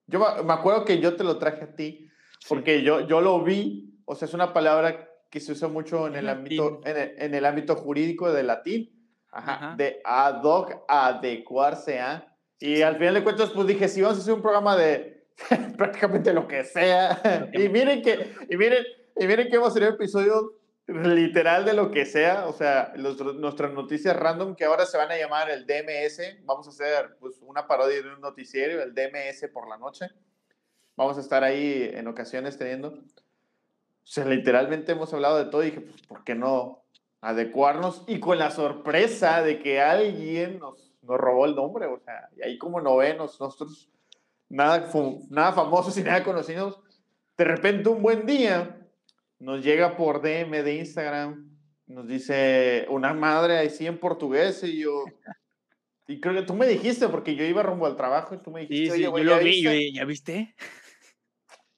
[0.07, 2.45] Yo me- acuerdo que yo te lo traje a ti, Sí.
[2.49, 6.13] porque yo, yo lo vi, o sea, es una palabra que se usa mucho en
[6.13, 8.91] En el ámbito, en el, en el ámbito jurídico de latín,
[9.31, 9.75] Ajá, Ajá.
[9.75, 12.31] de ad hoc, adecuarse a.
[12.59, 15.25] Y al final de cuentas, pues dije, si vamos a hacer un programa de
[15.77, 18.85] prácticamente lo que sea, y miren que, y miren,
[19.17, 20.51] y miren que hemos tenido episodios
[20.87, 25.11] literal de lo que sea, o sea, los- nuestras noticias random que ahora se van
[25.11, 29.47] a llamar el DMS, vamos a hacer pues una parodia de un noticiero, el DMS
[29.49, 30.07] por la noche,
[30.95, 35.71] vamos a estar ahí en ocasiones teniendo, o sea, literalmente hemos hablado de todo y
[35.71, 36.83] dije, pues, ¿por qué no
[37.21, 38.03] adecuarnos?
[38.07, 42.43] Y con la sorpresa de que alguien nos, nos robó el nombre, o sea, y
[42.43, 43.89] ahí como novenos, nosotros
[44.49, 44.87] nada,
[45.31, 46.79] nada famosos y nada conocidos,
[47.37, 48.84] de repente un buen día
[49.45, 51.55] nos llega por DM de Instagram,
[51.85, 55.05] nos dice una madre así en portugués y yo...
[56.07, 58.61] Y creo que tú me dijiste, porque yo iba rumbo al trabajo y tú me
[58.61, 59.91] dijiste, Sí, sí, "Oye, yo lo ¿ya vi y viste?".
[59.91, 60.55] yo, ¿ya viste?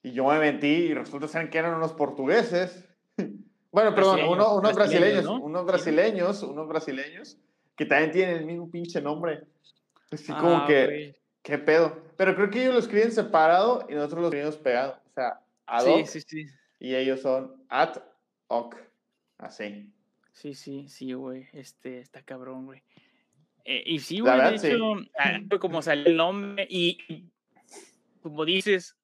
[0.02, 2.84] Y yo me metí y resulta ser que eran unos portugueses.
[3.70, 5.44] Bueno, perdón, uno- unos brasileños, brasileños, ¿no?
[5.44, 5.66] unos Sí.
[5.66, 7.38] brasileños, unos brasileños
[7.76, 9.42] que también tienen el mismo pinche nombre.
[10.10, 11.16] Así como Ah, que, güey.
[11.42, 12.00] ¿qué pedo?
[12.16, 14.98] Pero creo que ellos lo escriben separado y nosotros lo escribimos pegado.
[15.06, 16.46] O sea, ad Sí, hoc sí, sí.
[16.78, 18.02] Y ellos son ad
[18.48, 18.76] hoc.
[19.38, 19.92] Así.
[20.32, 21.48] Sí, sí, sí, güey.
[21.52, 22.82] Este, está cabrón, güey.
[23.64, 24.66] Eh, y sí, güey, de verdad, sí.
[24.68, 27.30] hecho, ah, como salió el nombre y, y
[28.22, 28.96] como dices,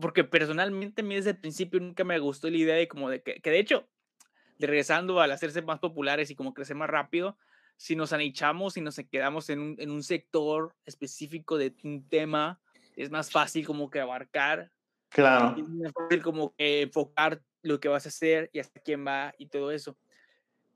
[0.00, 3.22] porque personalmente a mí desde el principio nunca me gustó la idea de como de
[3.22, 3.88] que, que de hecho,
[4.58, 7.38] de regresando al hacerse más populares y como crecer más rápido,
[7.76, 12.60] si nos anichamos y nos quedamos en un, en un sector específico de un tema,
[12.96, 14.72] es más fácil como que abarcar
[15.10, 15.56] Claro.
[15.56, 19.34] es más fácil como que enfocar lo que vas a hacer y hasta quién va
[19.38, 19.96] y todo eso.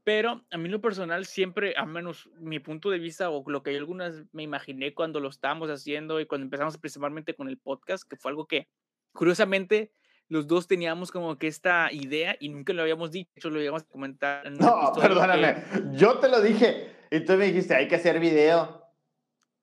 [0.04, 3.62] Pero a mí en lo personal siempre, al menos mi punto de vista o lo
[3.62, 7.58] que yo algunas me imaginé cuando lo estábamos haciendo y cuando empezamos principalmente con el
[7.58, 8.68] podcast, que fue algo que
[9.12, 9.92] curiosamente
[10.28, 13.86] los dos teníamos como que esta idea y nunca lo habíamos dicho, lo íbamos a
[13.86, 14.46] comentar.
[14.46, 15.62] En no, perdóname,
[15.92, 18.81] yo te lo dije y tú me dijiste, hay que hacer video.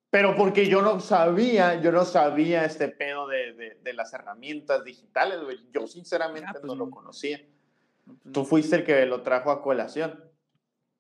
[0.10, 5.42] Pero porque yo no sabía, yo no sabía este pedo de, de, las herramientas digitales,
[5.44, 5.60] güey.
[5.72, 7.40] Yo sinceramente ah, pues no lo conocía.
[8.06, 10.24] Pues tú fuiste el que lo trajo a colación.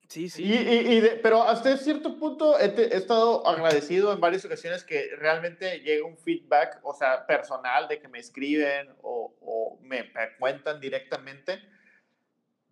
[0.08, 0.44] Sí, sí.
[0.44, 5.80] Y, y, pero hasta cierto punto he, he, estado agradecido en varias ocasiones que realmente
[5.80, 11.60] llega un feedback, o sea, personal, de que me escriben o, o me cuentan directamente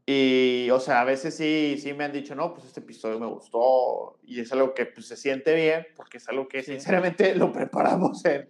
[0.10, 3.26] y, o sea, a veces sí, sí me han dicho, no, pues este episodio me
[3.26, 7.52] gustó y es algo que pues, se siente bien, porque es algo que sinceramente lo
[7.52, 8.50] preparamos en,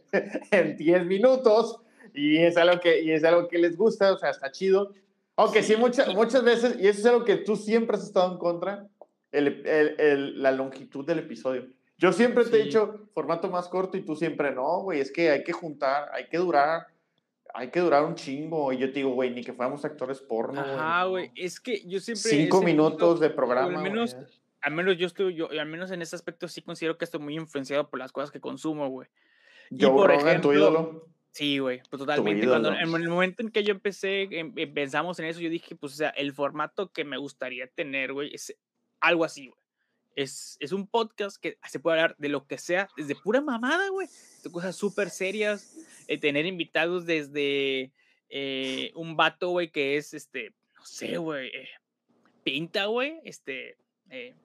[0.51, 1.79] en 10 minutos
[2.13, 4.93] y es, algo que, y es algo que les gusta, o sea, está chido.
[5.35, 8.37] Aunque sí, muchas, muchas veces, y eso es algo que tú siempre has estado en
[8.37, 8.85] contra,
[9.31, 11.65] el, el, la longitud del episodio.
[11.97, 15.31] Yo siempre te he dicho formato más corto y tú siempre no, güey, es que
[15.31, 16.85] hay que juntar, hay que durar
[17.57, 18.71] hay que durar un chingo.
[18.71, 20.61] Y yo te digo, güey, ni que fuéramos actores porno.
[20.61, 21.31] Ajá, güey.
[21.35, 22.29] Es que yo siempre.
[22.29, 23.79] Cinco minutos de programa.
[23.79, 24.15] Al menos,
[24.61, 27.35] al menos yo estoy, yo, al menos en ese aspecto sí considero que estoy muy
[27.35, 29.07] influenciado por las cosas que consumo, güey.
[29.71, 31.07] Yo, por ejemplo, tu ídolo.
[31.31, 32.47] Sí, güey, pues totalmente.
[32.47, 35.75] Cuando, en el momento en que yo empecé, em, em, pensamos en eso, yo dije,
[35.75, 38.55] pues, o sea, el formato que me gustaría tener, güey, es
[38.99, 39.59] algo así, güey.
[40.18, 43.88] Es, es, un podcast que se puede hablar de lo que sea, desde pura mamada,
[43.89, 44.07] güey,
[44.51, 47.93] cosas súper serias, eh, tener invitados desde
[48.30, 51.70] eh, un vato, güey, que es, este, no sé, güey, eh,
[52.43, 53.78] pinta, güey, este,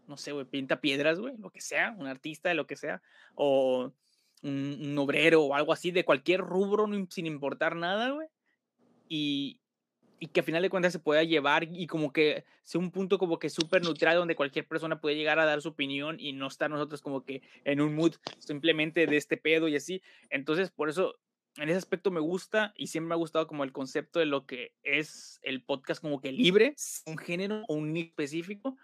[0.06, 3.00] no sé, güey, pinta piedras, güey, lo que sea, un artista de lo que sea,
[3.34, 3.94] o
[4.42, 8.28] un, obrero o algo así, de cualquier rubro, sin importar nada, güey.
[9.08, 9.61] Y,
[10.22, 13.18] y que a final de cuentas se pueda llevar y como que sea un punto
[13.18, 16.46] como que súper neutral donde cualquier persona puede llegar a dar su opinión y no
[16.46, 20.00] estar nosotros como que en un mood simplemente de este pedo y así.
[20.30, 21.16] Entonces, por eso
[21.56, 24.46] en ese aspecto me gusta y siempre me ha gustado como el concepto de lo
[24.46, 28.76] que es el podcast como que libre, un género o un específico,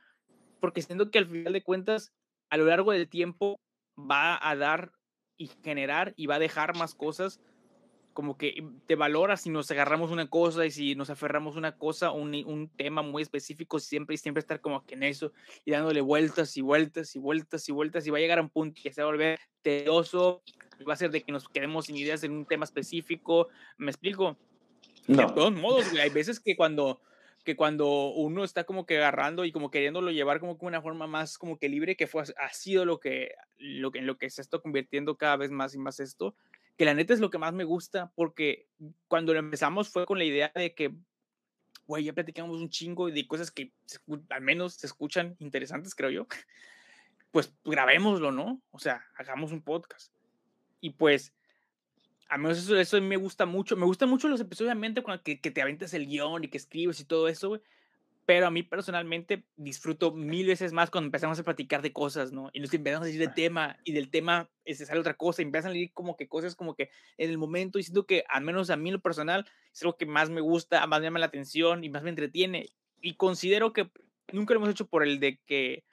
[0.58, 2.12] porque siento que al final de cuentas,
[2.50, 3.60] a lo largo del tiempo
[3.96, 4.90] va a dar
[5.36, 7.40] y generar y va a dejar más cosas
[8.18, 12.10] como que te valora si nos agarramos una cosa y si nos aferramos una cosa,
[12.10, 15.30] un, un tema muy específico, siempre y siempre estar como que en eso
[15.64, 18.48] y dándole vueltas y vueltas y vueltas y vueltas y va a llegar a un
[18.48, 20.42] punto que se va a volver tedioso,
[20.78, 23.50] va a ser de que nos quedemos sin ideas en un tema específico.
[23.76, 24.36] ¿Me explico?
[25.06, 27.00] De todos modos, hay veces que cuando
[27.44, 31.06] que cuando uno está como que agarrando y como queriéndolo llevar como que una forma
[31.06, 34.28] más como que libre, que fue, ha sido lo que, lo que, en lo que
[34.28, 36.34] se está convirtiendo cada vez más y más esto,
[36.78, 38.68] que la neta es lo que más me gusta, porque
[39.08, 40.94] cuando lo empezamos fue con la idea de que,
[41.88, 43.72] güey, ya platicamos un chingo de cosas que
[44.30, 46.28] al menos se escuchan interesantes, creo yo,
[47.32, 48.62] pues grabémoslo, ¿no?
[48.70, 50.12] O sea, hagamos un podcast.
[50.80, 51.34] Y pues,
[52.28, 53.74] a menos eso, eso me gusta mucho.
[53.74, 56.58] Me gustan mucho los episodios, obviamente, cuando que, que te aventas el guion y que
[56.58, 57.60] escribes y todo eso, güey.
[58.28, 62.50] Pero a mí personalmente disfruto mil veces más cuando empezamos a platicar de cosas, ¿no?
[62.52, 65.46] Y nos empezamos a decir de tema y del tema se sale otra cosa y
[65.46, 68.44] empiezan a salir como que cosas como que en el momento y siento que al
[68.44, 71.24] menos a mí lo personal es algo que más me gusta, más me llama la
[71.24, 72.66] atención y más me entretiene.
[73.00, 73.90] Y considero que
[74.30, 75.84] nunca lo hemos hecho por el de que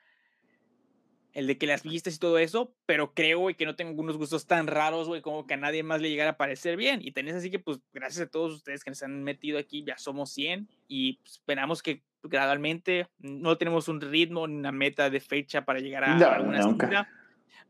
[1.32, 4.18] el de que las vistas y todo eso, pero creo, güey, que no tengo unos
[4.18, 7.02] gustos tan raros, güey, como que a nadie más le llegara a parecer bien.
[7.02, 9.98] Y tenés así que, pues, gracias a todos ustedes que nos han metido aquí, ya
[9.98, 15.20] somos 100 y pues, esperamos que gradualmente, no tenemos un ritmo ni una meta de
[15.20, 17.10] fecha para llegar a alguna cifra,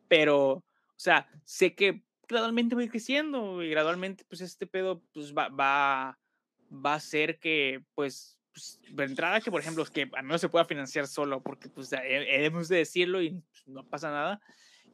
[0.08, 0.64] pero, o
[0.95, 6.18] sea, sé que gradualmente voy creciendo y gradualmente, pues, este pedo, pues, va, va,
[6.72, 10.47] va a ser que, pues, pues, de entrada que, por ejemplo, que al menos se
[10.47, 14.39] pueda financiar solo, porque pues debemos de decirlo y pues, no pasa nada,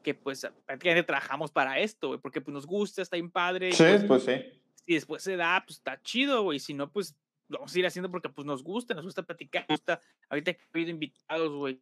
[0.02, 3.72] que pues prácticamente trabajamos para esto, güey, porque pues nos gusta, está bien padre.
[3.72, 4.62] Sí, pues, pues sí.
[4.84, 7.16] Si después se da, pues está chido, güey, si no, pues
[7.52, 10.54] lo vamos a ir haciendo porque pues nos gusta, nos gusta platicar, nos gusta, ahorita
[10.54, 11.80] que he habido invitados, güey,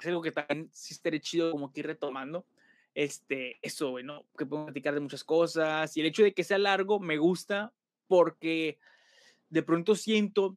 [0.00, 2.46] es algo que también sí estaría chido como que ir retomando,
[2.94, 4.24] este, eso, güey, ¿no?
[4.36, 7.72] Que podemos platicar de muchas cosas, y el hecho de que sea largo me gusta
[8.08, 8.78] porque
[9.50, 10.56] de pronto siento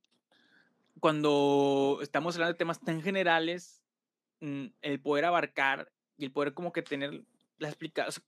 [0.99, 3.83] cuando estamos hablando de temas tan generales,
[4.39, 7.23] mm, el poder abarcar y el poder como que tener
[7.57, 8.23] la explicación,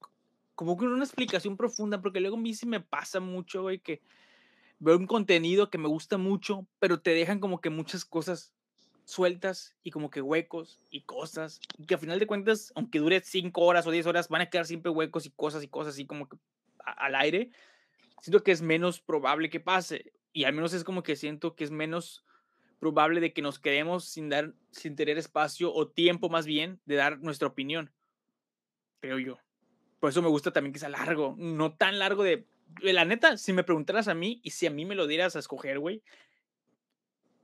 [0.55, 4.01] como que una explicación profunda, porque luego a mí sí me pasa mucho, güey, que
[4.79, 8.53] veo un contenido que me gusta mucho, pero te dejan como que muchas cosas
[9.05, 13.21] sueltas y como que huecos y cosas, y que al final de cuentas, aunque dure
[13.21, 16.05] 5 horas o 10 horas, van a quedar siempre huecos y cosas y cosas así
[16.05, 16.37] como que
[16.79, 17.51] al aire.
[18.21, 21.63] Siento que es menos probable que pase, y al menos es como que siento que
[21.63, 22.25] es menos
[22.79, 26.95] probable de que nos quedemos sin dar, sin tener espacio o tiempo más bien de
[26.95, 27.91] dar nuestra opinión,
[28.99, 29.39] creo yo.
[29.99, 32.45] Por eso me gusta también que sea largo, no tan largo de
[32.81, 35.39] la neta, si me preguntaras a mí y si a mí me lo dieras a
[35.39, 36.03] escoger, güey,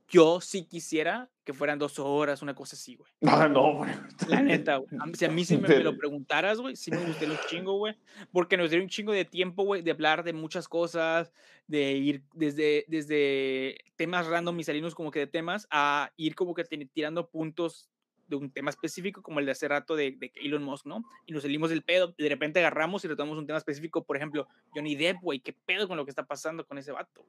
[0.08, 3.10] yo sí quisiera que fueran dos horas, una cosa así, güey.
[3.20, 3.90] No, no, güey.
[4.28, 5.14] La neta, güey.
[5.14, 7.94] Si a mí sí me, me lo preguntaras, güey, sí me gustaría un chingo, güey.
[8.32, 11.32] Porque nos daría un chingo de tiempo, güey, de hablar de muchas cosas,
[11.66, 16.54] de ir desde, desde temas random y salirnos como que de temas a ir como
[16.54, 17.90] que tirando puntos
[18.38, 21.04] de un tema específico, como el de hace rato de, de Elon Musk, ¿no?
[21.26, 24.16] Y nos salimos del pedo, y de repente agarramos y retomamos un tema específico, por
[24.16, 27.24] ejemplo, Johnny Depp, güey, ¿qué pedo con lo que está pasando con ese vato,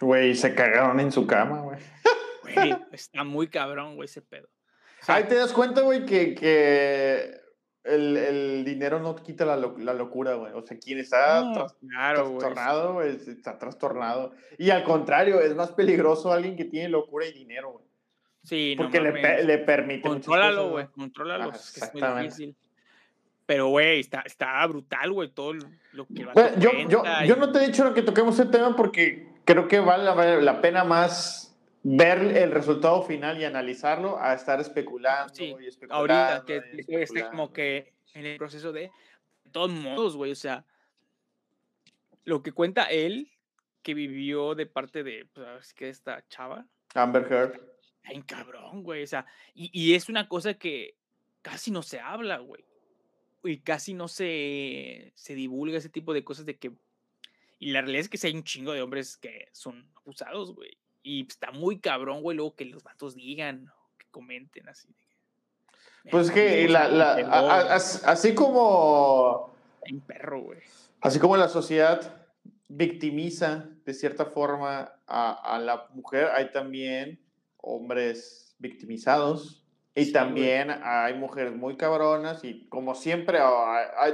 [0.00, 0.34] güey?
[0.34, 1.78] Se cagaron en su cama, güey.
[2.42, 4.48] Güey, está muy cabrón, güey, ese pedo.
[5.06, 7.40] Ahí te das cuenta, güey, que, que
[7.84, 10.52] el, el, dinero no quita la, la locura, güey.
[10.52, 14.32] O sea, quien está trastornado, güey, está trastornado.
[14.58, 17.91] Y al contrario, es más peligroso alguien que tiene locura y dinero, güey.
[18.42, 20.02] Sí, Porque le, le, permite.
[20.02, 20.86] Contrólalo, güey.
[20.88, 21.52] Contrólalo.
[21.52, 22.56] que es muy difícil.
[23.46, 25.52] Pero, güey, está, está brutal, güey, todo
[25.92, 28.74] lo que va a yo, yo, yo no te he dicho que toquemos el tema
[28.76, 34.60] porque creo que vale la, pena más ver el resultado final y analizarlo a estar
[34.60, 36.14] especulando y especulando.
[36.14, 38.90] Ahorita que esté como que en el proceso de,
[39.44, 40.64] de todos modos, güey, o sea,
[42.24, 43.28] lo que cuenta él
[43.82, 46.64] que vivió de parte de, pues, que esta chava.
[46.94, 47.71] Amber Heard.
[48.04, 50.96] Ay, cabrón, güey, o sea, y, y es una cosa que
[51.40, 52.64] casi no se habla, güey.
[53.44, 56.72] Y casi no se, se divulga ese tipo de cosas de que
[57.62, 60.76] y la realidad es que sí hay un chingo de hombres que son abusados, güey.
[61.04, 64.88] Y está muy cabrón, güey, luego que los vatos digan, que comenten así.
[66.10, 69.54] Pues que la, la, así como...
[69.88, 70.58] Un perro, güey.
[71.00, 72.26] Así como la sociedad
[72.66, 77.21] victimiza de cierta forma a, a la mujer, hay también
[77.62, 79.62] hombres victimizados.
[79.94, 83.38] Y también hay mujeres muy cabronas y como siempre,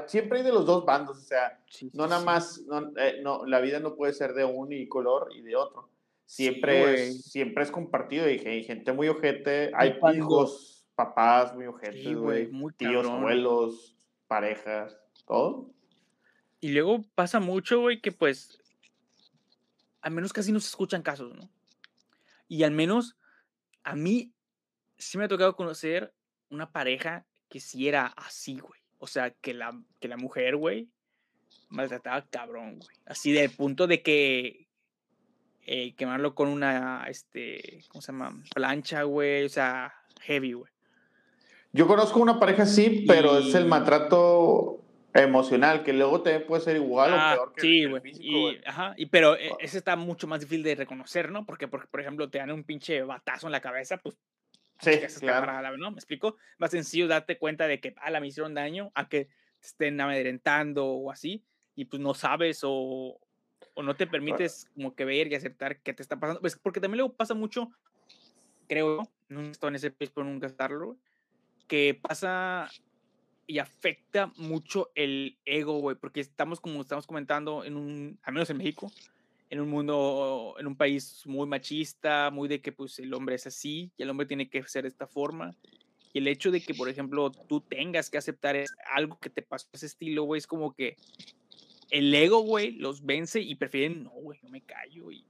[0.09, 1.61] siempre hay de los dos bandos, o sea,
[1.93, 2.65] no nada más,
[2.97, 5.89] eh, no, la vida no puede ser de un y color y de otro.
[6.27, 12.17] Siempre, es, siempre es compartido y hay gente muy ojete, hay hijos, papás muy ojetes,
[12.17, 13.97] güey, tíos, abuelos,
[14.27, 15.71] parejas, todo.
[16.61, 18.61] Y luego pasa mucho, güey, que pues,
[20.01, 21.49] al menos casi no se escuchan casos, ¿no?
[22.49, 23.18] Y al menos
[23.89, 24.35] a mí
[24.99, 26.13] sí me ha tocado conocer
[26.51, 28.81] una pareja que sí era así, güey.
[28.99, 30.89] O sea, que la, que la mujer, güey,
[31.69, 32.97] maltrataba cabrón, güey.
[33.07, 34.69] Así del punto de que
[35.63, 38.43] eh, quemarlo con una, este, ¿cómo se llama?
[38.55, 39.47] Plancha, güey.
[39.47, 40.71] O sea, heavy, güey.
[41.73, 44.85] Yo conozco una pareja así, pero es el maltrato
[45.23, 48.53] emocional, que luego te puede ser igual o ah, peor que sí, el físico.
[48.53, 51.47] Y, ajá, y, pero eh, ese está mucho más difícil de reconocer, ¿no?
[51.47, 54.19] Porque, porque, por ejemplo, te dan un pinche batazo en la cabeza, pues
[54.81, 55.77] Sí, claro.
[55.77, 55.91] ¿no?
[55.91, 56.37] ¿Me explico?
[56.59, 59.25] Más sencillo darte cuenta de que, ah, la me hicieron daño, a que
[59.61, 61.45] te estén amedrentando o así,
[61.75, 63.19] y pues no sabes o,
[63.75, 66.41] o no te permites como que ver y aceptar qué te está pasando.
[66.41, 67.71] Pues porque también luego pasa mucho,
[68.69, 70.97] creo, no estoy en ese país por nunca estarlo,
[71.67, 72.71] que pasa
[73.49, 78.51] y afecta mucho el ego, güey, porque estamos como estamos comentando en un, al menos
[78.51, 78.93] en México,
[79.49, 83.47] en un mundo, en un país muy machista, muy de que pues el hombre es
[83.47, 85.57] así y el hombre tiene que ser de esta forma.
[86.13, 89.67] Y el hecho de que, por ejemplo, tú tengas que aceptar algo que te pasó
[89.73, 90.97] ese estilo, güey, es como que
[91.91, 95.25] el ego, güey, los vence y prefieren, no, güey, no me callo y,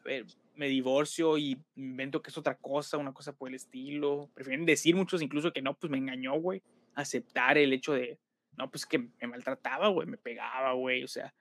[0.00, 4.28] a ver, me divorcio y invento que es otra cosa, una cosa por el estilo.
[4.34, 6.62] Prefieren decir muchos incluso que no, pues me engañó, güey.
[6.94, 8.18] Aceptar el hecho de,
[8.56, 11.34] no, pues que me maltrataba, güey, me pegaba, güey, o sea,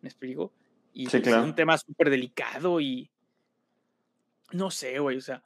[0.00, 0.52] ¿me explico?
[0.92, 3.10] Y pues, es un tema súper delicado y
[4.52, 5.44] no sé, güey, o sea,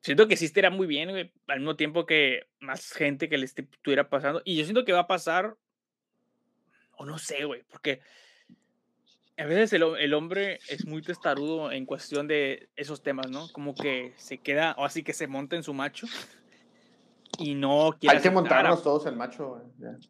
[0.00, 3.44] siento que sí estaría muy bien, güey, al mismo tiempo que más gente que le
[3.44, 4.42] estuviera pasando.
[4.44, 5.56] Y yo siento que va a pasar,
[6.96, 8.00] o no sé, güey, porque
[9.36, 13.48] a veces el, el, hombre es muy testarudo en cuestión de esos temas, ¿no?
[13.52, 16.06] Como que se queda, o así que se monta en su macho
[17.38, 18.16] y no quiere.
[18.16, 19.62] Hay que montarnos todos el macho,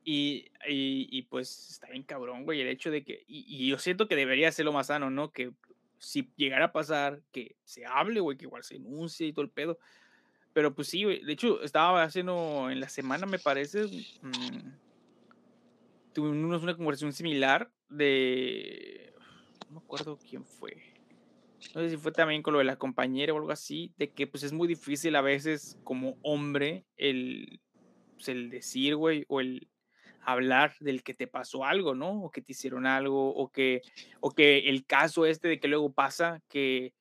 [0.05, 3.25] Y, y, y, pues está bien cabrón, güey, el hecho de que.
[3.27, 5.33] Y, yo siento que debería ser lo más sano, ¿no?
[5.33, 5.53] Que
[5.99, 9.51] si llegara a pasar, que se hable, güey, que igual se denuncie y todo el
[9.51, 9.79] pedo.
[10.53, 11.25] Pero pues sí, güey.
[11.25, 13.85] De hecho, estaba haciendo en la semana, me parece.
[14.23, 14.71] Mmm,
[16.13, 19.13] tuvimos una conversación similar de.
[19.69, 20.94] No me acuerdo quién fue
[21.75, 24.27] no sé si fue también con lo de la compañera o algo así, de que
[24.27, 27.61] pues es muy difícil a veces como hombre el,
[28.15, 29.69] pues, el decir, güey, o el
[30.21, 32.25] hablar del que te pasó algo, ¿no?
[32.25, 33.83] O que te hicieron algo, o que,
[34.21, 36.95] o que el caso este de que luego pasa que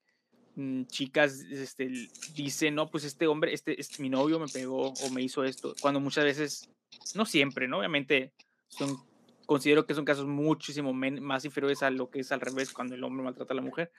[0.55, 1.91] mm, chicas este,
[2.35, 5.73] dicen, no, pues este hombre, este, este, mi novio me pegó o me hizo esto,
[5.81, 6.69] cuando muchas veces,
[7.15, 7.79] no siempre, ¿no?
[7.79, 8.33] Obviamente
[8.67, 8.97] son
[9.45, 13.03] considero que son casos muchísimo más inferiores a lo que es al revés cuando el
[13.03, 13.91] hombre maltrata a la mujer.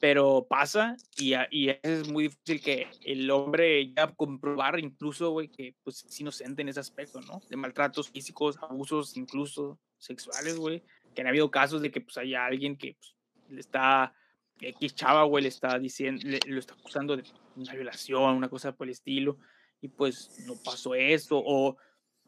[0.00, 6.04] Pero pasa y, es muy difícil que el hombre ya comprobar incluso, güey, que pues
[6.04, 7.42] es inocente en ese aspecto, ¿no?
[7.48, 10.82] De maltratos físicos, abusos incluso sexuales, güey.
[11.14, 13.14] Que han habido casos de que pues haya alguien que pues,
[13.50, 14.14] le está,
[14.60, 17.24] X chava, güey, le está diciendo, le, lo está acusando de
[17.56, 19.38] una violación, una cosa por el estilo.
[19.82, 21.42] Y pues no pasó eso.
[21.44, 21.76] O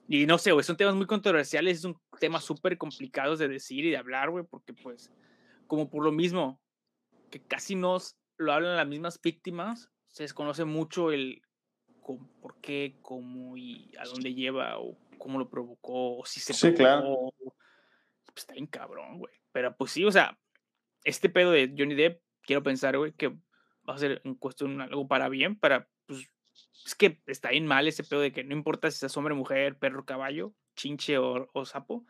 [0.09, 3.85] y no sé, güey, son temas muy controversiales, es un tema súper complicado de decir
[3.85, 5.11] y de hablar, güey, porque pues,
[5.67, 6.61] como por lo mismo,
[7.33, 11.43] que casi nos lo hablan las mismas víctimas, se desconoce mucho el
[12.41, 16.75] por qué, cómo y a dónde lleva, o cómo lo provocó, o si se sí,
[16.75, 17.33] Claro.
[17.39, 19.35] Pues está bien cabrón, güey.
[19.53, 20.39] Pero pues sí, o sea,
[21.05, 25.07] este pedo de Johnny Depp, quiero pensar, güey, que va a ser en cuestión algo
[25.09, 26.29] para bien, para pues,
[26.85, 29.79] es que está bien mal ese pedo de que no importa si es hombre, mujer,
[29.79, 32.05] perro, caballo, chinche o, sapo,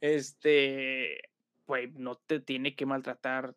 [0.00, 1.30] este,
[1.64, 3.56] pues no te tiene que maltratar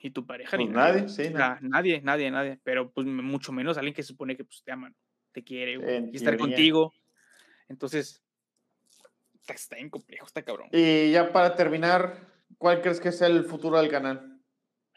[0.00, 3.94] ni tu pareja ni pues nadie, sí, nadie, nadie, nadie, pero pues mucho menos alguien
[3.94, 4.92] que supone que pues, te ama,
[5.32, 5.78] te quiere,
[6.12, 6.92] y estar contigo.
[7.68, 8.22] Entonces,
[9.46, 10.68] está bien complejo, está cabrón.
[10.72, 12.26] Y ya para terminar,
[12.58, 14.38] ¿cuál crees que es el futuro del canal?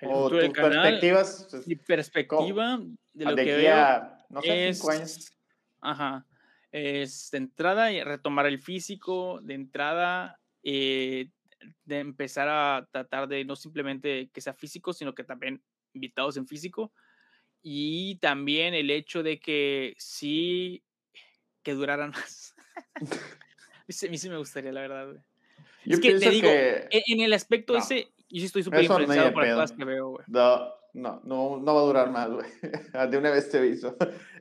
[0.03, 1.47] o tus perspectivas.
[1.49, 2.79] Pues, mi perspectiva
[3.13, 5.33] de lo que veo no sé, es, cinco años.
[5.81, 6.25] Ajá.
[6.71, 11.29] Es de entrada retomar el físico, de entrada eh,
[11.85, 15.61] de empezar a tratar de no simplemente que sea físico, sino que también
[15.93, 16.91] invitados en físico.
[17.61, 20.83] Y también el hecho de que sí,
[21.63, 22.55] que duraran más.
[22.95, 25.19] a mí sí me gustaría, la verdad, güey.
[25.85, 29.45] es que te digo, e, en el aspecto ese, yo sí estoy súper influenciado por
[29.45, 30.25] las cosas que veo, güey.
[30.27, 32.49] No, no, no, no va a durar más, güey.
[33.11, 33.95] De una vez te aviso.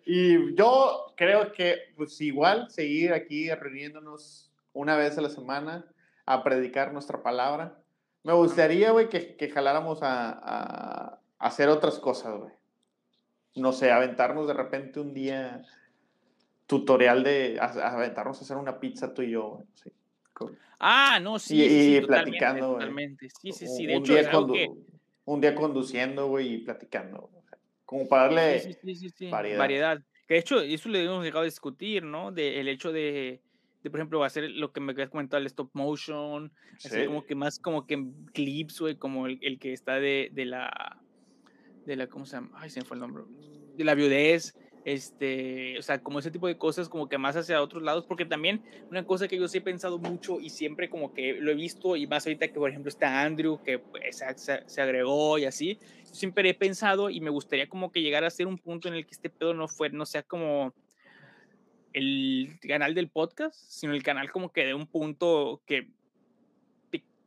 [0.04, 5.84] Y yo creo que, pues igual, seguir aquí reuniéndonos una vez a la semana
[6.32, 7.76] a predicar nuestra palabra.
[8.22, 12.52] Me gustaría, güey, que, que jaláramos a, a, hacer otras cosas, güey.
[13.56, 15.62] No sé, aventarnos de repente un día
[16.66, 19.66] tutorial de aventarnos a hacer una pizza tú y yo, güey.
[19.74, 19.90] Sí.
[20.78, 21.62] Ah, no, sí.
[21.62, 23.28] Y, sí, platicando, totalmente.
[23.28, 23.86] Sí, sí, sí.
[23.86, 24.30] De un, día
[25.24, 27.28] un día conduciendo, güey, y platicando.
[27.84, 28.78] Como para darle
[29.30, 30.00] variedad.
[30.28, 32.30] Que de hecho, eso le hemos llegado a discutir, ¿no?
[32.30, 33.40] De, el hecho de,
[33.82, 36.52] de, por ejemplo, hacer lo que me habías comentado, el stop motion,
[36.84, 40.44] así como que más como que clips, güey, como el, el, que está de, de
[40.44, 40.98] la,
[41.86, 42.50] de la, ¿cómo se llama?
[42.54, 43.24] Ay, se me fue el nombre.
[43.76, 44.54] De la viudez,
[44.84, 48.24] este, o sea, como ese tipo de cosas, como que más hacia otros lados, porque
[48.24, 51.54] también una cosa que yo sí he pensado mucho y siempre como que lo he
[51.54, 55.44] visto, y más ahorita que por ejemplo está Andrew, que pues, se, se, agregó y
[55.44, 58.94] así, siempre he pensado y me gustaría como que llegara a ser un punto en
[58.94, 60.74] el que este pedo no fuera, no sea como
[61.92, 65.88] el canal del podcast, sino el canal como que de un punto que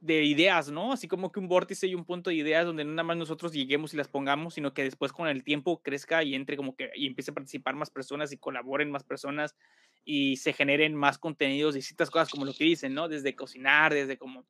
[0.03, 0.91] de ideas, ¿no?
[0.91, 3.53] Así como que un vórtice y un punto de ideas donde no nada más nosotros
[3.53, 6.91] lleguemos y las pongamos, sino que después con el tiempo crezca y entre como que
[6.93, 9.55] y empiece a participar más personas y colaboren más personas
[10.03, 13.07] y se generen más contenidos ciertas cosas como lo que dicen, ¿no?
[13.07, 14.45] Desde cocinar, desde como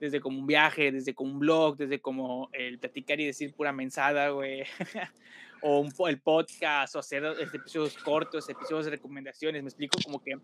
[0.00, 3.72] desde como un viaje, desde como un blog, desde como el platicar y decir pura
[3.72, 4.64] mensada, güey.
[5.62, 10.22] o un, el podcast, o hacer este, episodios cortos, episodios de recomendaciones, me explico como
[10.22, 10.36] que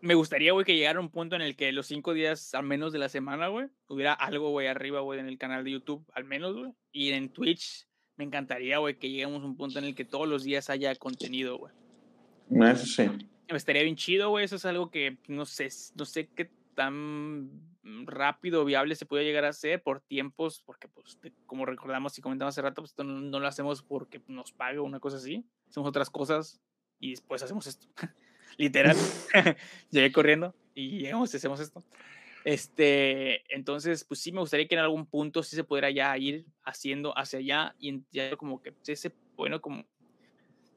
[0.00, 2.92] me gustaría, güey, que llegara un punto en el que los cinco días al menos
[2.92, 6.24] de la semana, güey, hubiera algo, güey, arriba, güey, en el canal de YouTube, al
[6.24, 6.72] menos, güey.
[6.92, 7.86] Y en Twitch,
[8.16, 10.94] me encantaría, güey, que lleguemos a un punto en el que todos los días haya
[10.94, 11.72] contenido, güey.
[12.70, 13.08] Eso sí.
[13.48, 14.44] Me estaría bien chido, güey.
[14.44, 17.50] Eso es algo que no sé, no sé qué tan
[18.04, 22.22] rápido o viable se puede llegar a hacer por tiempos, porque, pues, como recordamos y
[22.22, 25.44] comentamos hace rato, pues no, no lo hacemos porque nos paga una cosa así.
[25.68, 26.60] Hacemos otras cosas
[26.98, 27.86] y después hacemos esto.
[28.56, 28.96] literal.
[29.90, 31.82] Llegué corriendo y llegamos y hacemos esto.
[32.44, 36.46] Este, entonces, pues sí me gustaría que en algún punto sí se pudiera ya ir
[36.62, 39.84] haciendo hacia allá y ya como que ese, bueno, como,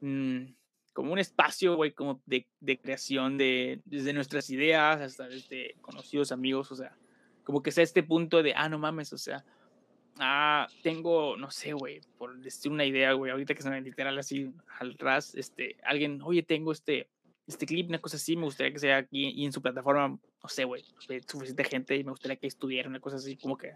[0.00, 0.46] mm,
[0.92, 6.32] como un espacio, güey, como de, de, creación de, desde nuestras ideas hasta desde conocidos
[6.32, 6.96] amigos, o sea,
[7.44, 9.44] como que sea este punto de, ah, no mames, o sea,
[10.18, 14.52] ah, tengo, no sé, güey, por decir una idea, güey, ahorita que son literal así
[14.78, 17.08] al ras, este, alguien, oye, tengo este,
[17.46, 20.48] este clip, una cosa así, me gustaría que sea aquí y en su plataforma, no
[20.48, 20.84] sé, güey,
[21.26, 23.74] suficiente gente y me gustaría que estuviera una cosa así, como que,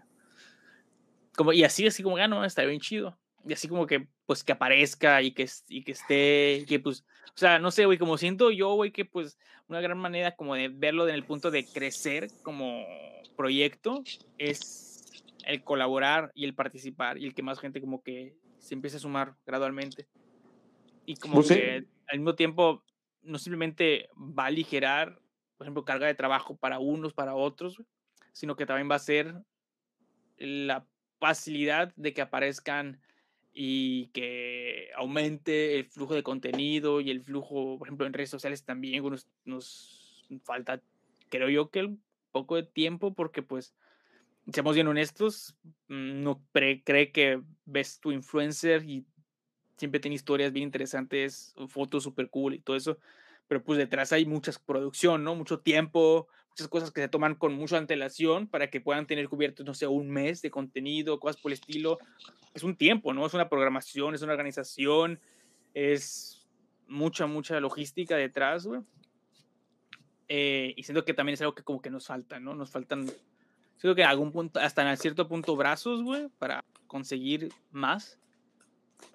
[1.35, 3.17] como, y así, así como, ah, está bien chido.
[3.47, 7.37] Y así como que, pues, que aparezca y que, y que esté, que pues, o
[7.37, 9.37] sea, no sé, güey, como siento yo, güey, que pues
[9.67, 12.85] una gran manera como de verlo en el punto de crecer como
[13.35, 14.03] proyecto
[14.37, 18.97] es el colaborar y el participar y el que más gente como que se empiece
[18.97, 20.07] a sumar gradualmente.
[21.05, 22.83] Y como pues que al mismo tiempo
[23.21, 25.19] no simplemente va a aligerar
[25.57, 27.81] por ejemplo, carga de trabajo para unos, para otros,
[28.33, 29.35] sino que también va a ser
[30.37, 30.85] la
[31.19, 32.99] facilidad de que aparezcan
[33.57, 38.65] y que aumente el flujo de contenido y el flujo, por ejemplo, en redes sociales
[38.65, 40.81] también nos, nos falta,
[41.29, 42.03] creo yo, que un
[42.33, 43.73] poco de tiempo porque pues,
[44.51, 45.55] seamos bien honestos,
[45.87, 49.05] mm, no cree que ves tu influencer y
[49.77, 52.97] siempre tiene historias bien interesantes, fotos super cool y todo eso,
[53.47, 55.33] pero pues detrás hay mucha producción, ¿no?
[55.33, 59.65] Mucho tiempo, muchas cosas que se toman con mucha antelación para que puedan tener cubiertos,
[59.65, 61.97] no sé, un mes de contenido, cosas por el estilo.
[62.53, 63.25] Es un tiempo, ¿no?
[63.25, 65.19] Es una programación, es una organización,
[65.73, 66.47] es
[66.87, 68.79] mucha, mucha logística detrás, güey.
[70.29, 72.55] Eh, y siento que también es algo que como que nos falta, ¿no?
[72.55, 73.05] Nos faltan,
[73.75, 78.17] siento que en algún punto, hasta en cierto punto, brazos, güey, para conseguir más.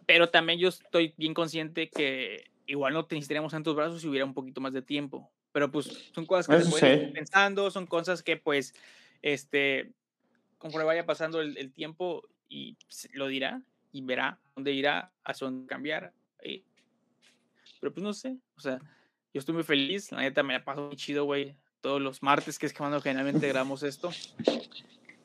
[0.04, 4.34] Pero también yo estoy bien consciente que igual no necesitaríamos tantos brazos si hubiera un
[4.34, 5.30] poquito más de tiempo.
[5.52, 8.74] Pero pues son cosas que se pueden ir pensando, son cosas que pues,
[9.22, 9.92] este,
[10.58, 12.76] conforme vaya pasando el, tiempo y
[13.12, 16.12] lo dirá y verá dónde irá, a dónde cambiar.
[16.42, 16.62] Eh.
[17.80, 18.78] pero pues no sé, o sea,
[19.34, 22.58] yo estoy muy feliz, la neta me la paso muy chido, güey, todos los martes,
[22.58, 24.10] que es cuando generalmente grabamos esto.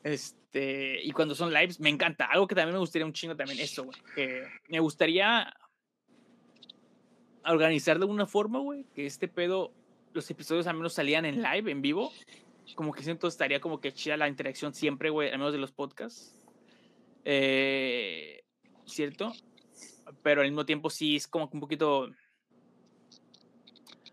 [0.02, 2.26] Este, y cuando son lives, me encanta.
[2.26, 3.98] Algo que también me gustaría un chingo también, eso, güey.
[4.14, 5.52] Que me gustaría
[7.44, 9.72] organizar de alguna forma, güey, que este pedo,
[10.16, 12.10] los episodios al menos salían en live, en vivo.
[12.74, 15.70] Como que siento estaría como que chida la interacción siempre, güey, al menos de los
[15.70, 16.42] podcasts.
[17.24, 18.42] Eh,
[18.86, 19.32] ¿Cierto?
[20.22, 22.10] Pero al mismo tiempo sí es como que un poquito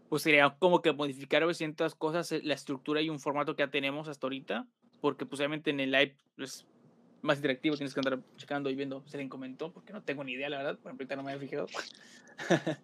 [0.09, 3.71] pues sería como que modificar ciertas cosas, eh, la estructura y un formato que ya
[3.71, 4.67] tenemos hasta ahorita,
[5.01, 6.67] porque pues obviamente en el live es
[7.23, 10.33] más interactivo, tienes que andar checando y viendo si alguien comentó, porque no tengo ni
[10.33, 11.65] idea, la verdad, por ejemplo, ahorita no me había fijado.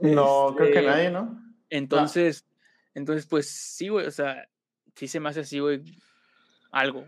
[0.00, 1.53] no, creo que este, nadie, ¿no?
[1.74, 2.46] Entonces,
[2.94, 4.48] entonces pues sí, güey, o sea,
[4.94, 5.82] sí se me hace así, güey,
[6.70, 7.04] algo,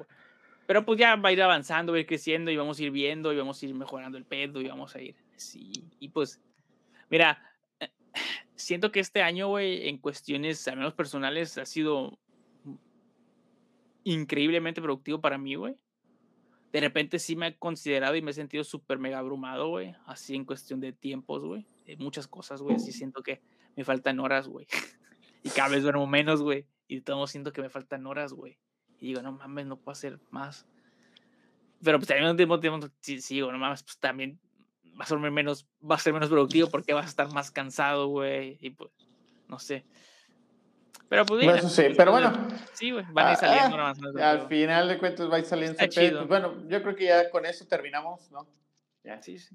[0.66, 2.90] Pero pues ya va a ir avanzando, va a ir creciendo y vamos a ir
[2.90, 6.42] viendo y vamos a ir mejorando el pedo y vamos a ir, sí, y pues,
[7.08, 7.40] mira,
[7.78, 7.92] eh,
[8.56, 12.18] siento que este año, güey, en cuestiones, al menos personales, ha sido
[14.02, 15.76] increíblemente productivo para mí, güey.
[16.72, 19.94] De repente sí me he considerado y me he sentido súper mega abrumado, güey.
[20.06, 21.66] Así en cuestión de tiempos, güey.
[21.98, 22.76] Muchas cosas, güey.
[22.76, 23.40] Así siento que
[23.76, 24.66] me faltan horas, güey.
[25.42, 26.66] y cada vez duermo menos, güey.
[26.88, 28.58] Y todo siento que me faltan horas, güey.
[28.98, 30.66] Y digo, no mames, no puedo hacer más.
[31.82, 34.40] Pero pues también tiempo, tiempo, sí, sí, no mames, pues también
[34.98, 38.08] va a ser menos, va a ser menos productivo porque vas a estar más cansado,
[38.08, 38.58] güey.
[38.60, 38.90] Y pues,
[39.48, 39.84] no sé.
[41.08, 41.56] Pero pues bien.
[41.56, 42.32] Eso sí, pero bueno.
[42.72, 43.76] Sí, güey, van a ir saliendo.
[43.78, 45.76] Ah, al final de cuentas va a ir saliendo.
[45.78, 48.46] Pues, bueno, yo creo que ya con eso terminamos, ¿no?
[49.04, 49.22] Ya.
[49.22, 49.54] Sí, sí.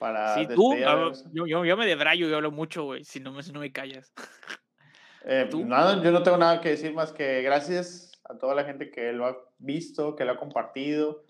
[0.00, 3.52] Para sí, tú, yo, yo, yo, me debrayo y hablo mucho, güey, si no, si
[3.52, 4.12] no me callas.
[5.22, 5.66] Eh, ¿Tú?
[5.66, 9.12] Nada, yo no tengo nada que decir más que gracias a toda la gente que
[9.12, 11.26] lo ha visto, que lo ha compartido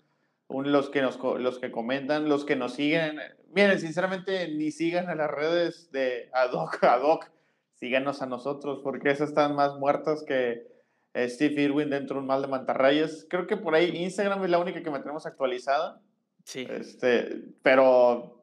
[0.47, 3.19] los que, nos, los que comentan, los que nos siguen.
[3.53, 7.29] Miren, sinceramente, ni sigan a las redes de Adoc, Adoc,
[7.75, 10.67] síganos a nosotros, porque esas están más muertas que
[11.13, 13.25] eh, Steve Irwin dentro de un mal de mantarrayas.
[13.29, 16.01] Creo que por ahí Instagram es la única que mantenemos actualizada.
[16.43, 16.67] Sí.
[16.69, 18.40] Este, pero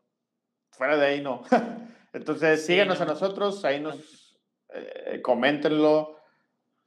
[0.79, 1.43] fuera de ahí no.
[2.13, 4.39] Entonces, síganos a nosotros, ahí nos
[4.73, 6.17] eh, coméntenlo,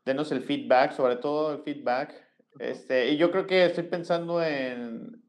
[0.06, 2.14] denos el feedback, sobre todo el feedback.
[2.60, 5.24] Este, y yo creo que estoy pensando en,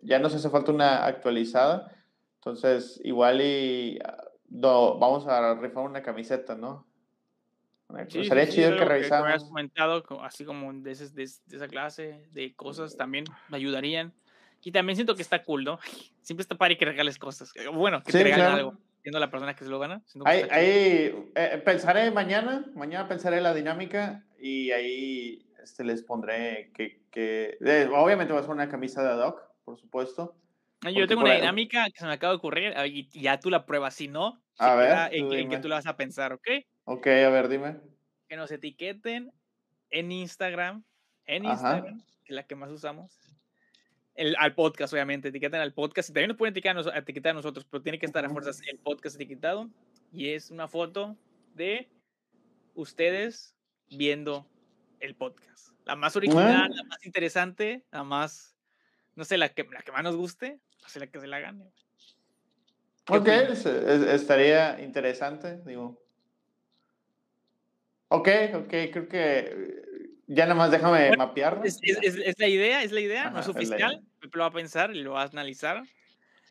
[0.00, 1.92] ya nos hace falta una actualizada,
[2.36, 4.16] entonces igual y ah,
[4.48, 6.86] vamos a rifar una camiseta, ¿no?
[8.08, 9.28] Sí, sería chido que revisáramos.
[9.28, 14.14] Que has comentado, así como de, de, esa clase de cosas también me ayudarían.
[14.62, 15.78] Y también siento que está cool, ¿no?
[16.22, 17.52] Siempre está para que regales cosas.
[17.72, 20.02] Bueno, que te regalen algo, siendo la persona que se lo gana.
[20.24, 27.02] Ahí, ahí eh, pensaré mañana, mañana pensaré la dinámica y ahí este, les pondré que,
[27.10, 27.58] que
[27.92, 30.36] obviamente va a ser una camisa de ad hoc, por supuesto.
[30.90, 33.66] Yo tengo una dinámica que se me acaba de ocurrir ah, y ya tú la
[33.66, 36.48] pruebas, si no, a ver, en, que tú la vas a pensar, ¿ok?
[36.84, 37.76] Ok, a ver, dime.
[38.28, 39.32] Que nos etiqueten
[39.90, 40.84] en Instagram,
[41.26, 43.16] en Instagram, que es la que más usamos,
[44.14, 46.10] el, al podcast, obviamente, etiqueten al podcast.
[46.10, 48.78] Y también nos pueden etiquetar, etiquetar a nosotros, pero tiene que estar a fuerzas el
[48.78, 49.70] podcast etiquetado.
[50.12, 51.16] Y es una foto
[51.54, 51.88] de
[52.74, 53.54] ustedes
[53.90, 54.46] viendo
[55.00, 55.70] el podcast.
[55.84, 58.56] La más original, la más interesante, la más,
[59.14, 61.64] no sé, la que, la que más nos guste, pues la que se la gane.
[63.08, 66.00] Ok, estaría interesante, digo.
[68.08, 69.82] Ok, ok, creo que
[70.32, 71.60] ya nada más déjame mapear.
[71.64, 71.80] Es,
[72.38, 75.22] la idea, es la idea, no es oficial, lo va a pensar y lo va
[75.22, 75.82] a analizar.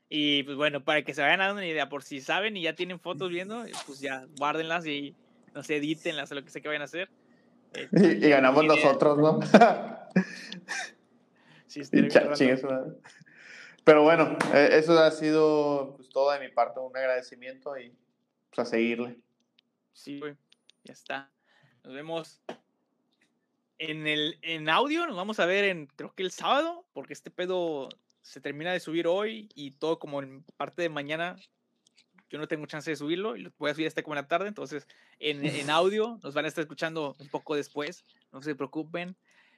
[0.09, 2.75] Y pues bueno, para que se vayan dando una idea, por si saben y ya
[2.75, 5.15] tienen fotos viendo, pues ya guárdenlas y
[5.53, 7.09] no se editen, las lo que sé que vayan a hacer.
[7.73, 7.87] Eh,
[8.21, 9.39] y, ganamos nosotros, ¿no?
[11.67, 11.81] sí,
[13.83, 17.95] Pero bueno, eh, eso ha sido pues, todo de mi parte, un agradecimiento y
[18.53, 19.17] pues, a seguirle.
[19.93, 20.35] Sí, güey,
[20.83, 21.31] ya está.
[21.83, 22.41] Nos vemos
[23.81, 27.31] en el en audio, nos vamos a ver en creo que el sábado, porque este
[27.31, 27.89] pedo
[28.21, 31.35] se termina de subir hoy y todo como en parte de mañana
[32.29, 34.27] yo no tengo chance de subirlo y lo voy a subir hasta como en la
[34.27, 38.53] tarde, entonces en, en, audio nos van a estar escuchando un poco después, no se
[38.53, 39.15] preocupen,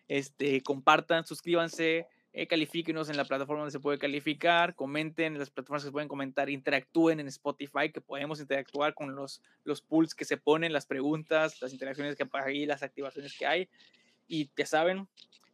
[0.07, 5.49] este, compartan, suscríbanse, eh, califíquenos en la plataforma donde se puede calificar, comenten en las
[5.49, 10.15] plataformas que se pueden comentar, interactúen en Spotify, que podemos interactuar con los, los pools
[10.15, 13.69] que se ponen, las preguntas, las interacciones que hay, las activaciones que hay.
[14.33, 15.07] Y ya saben,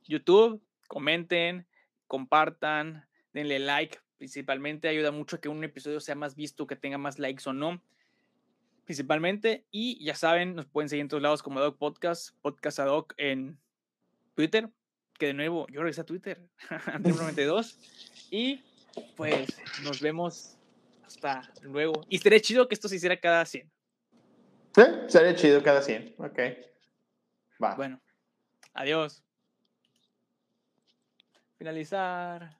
[0.05, 1.67] YouTube, comenten,
[2.07, 6.97] compartan, denle like Principalmente ayuda mucho a que un episodio sea más visto, que tenga
[6.97, 7.81] más likes o no.
[8.85, 9.65] Principalmente.
[9.69, 13.59] Y ya saben, nos pueden seguir en todos lados como Doc Podcast, Podcast Doc en
[14.35, 14.69] Twitter.
[15.17, 16.41] Que de nuevo, yo regresé a Twitter,
[16.85, 17.79] André 92.
[18.31, 18.61] Y
[19.17, 20.57] pues nos vemos
[21.05, 22.05] hasta luego.
[22.07, 23.69] Y sería chido que esto se hiciera cada 100.
[24.73, 26.15] Sí, sería chido cada 100.
[26.17, 26.39] Ok.
[27.61, 27.75] Va.
[27.75, 28.01] Bueno,
[28.73, 29.23] adiós.
[31.57, 32.58] Finalizar.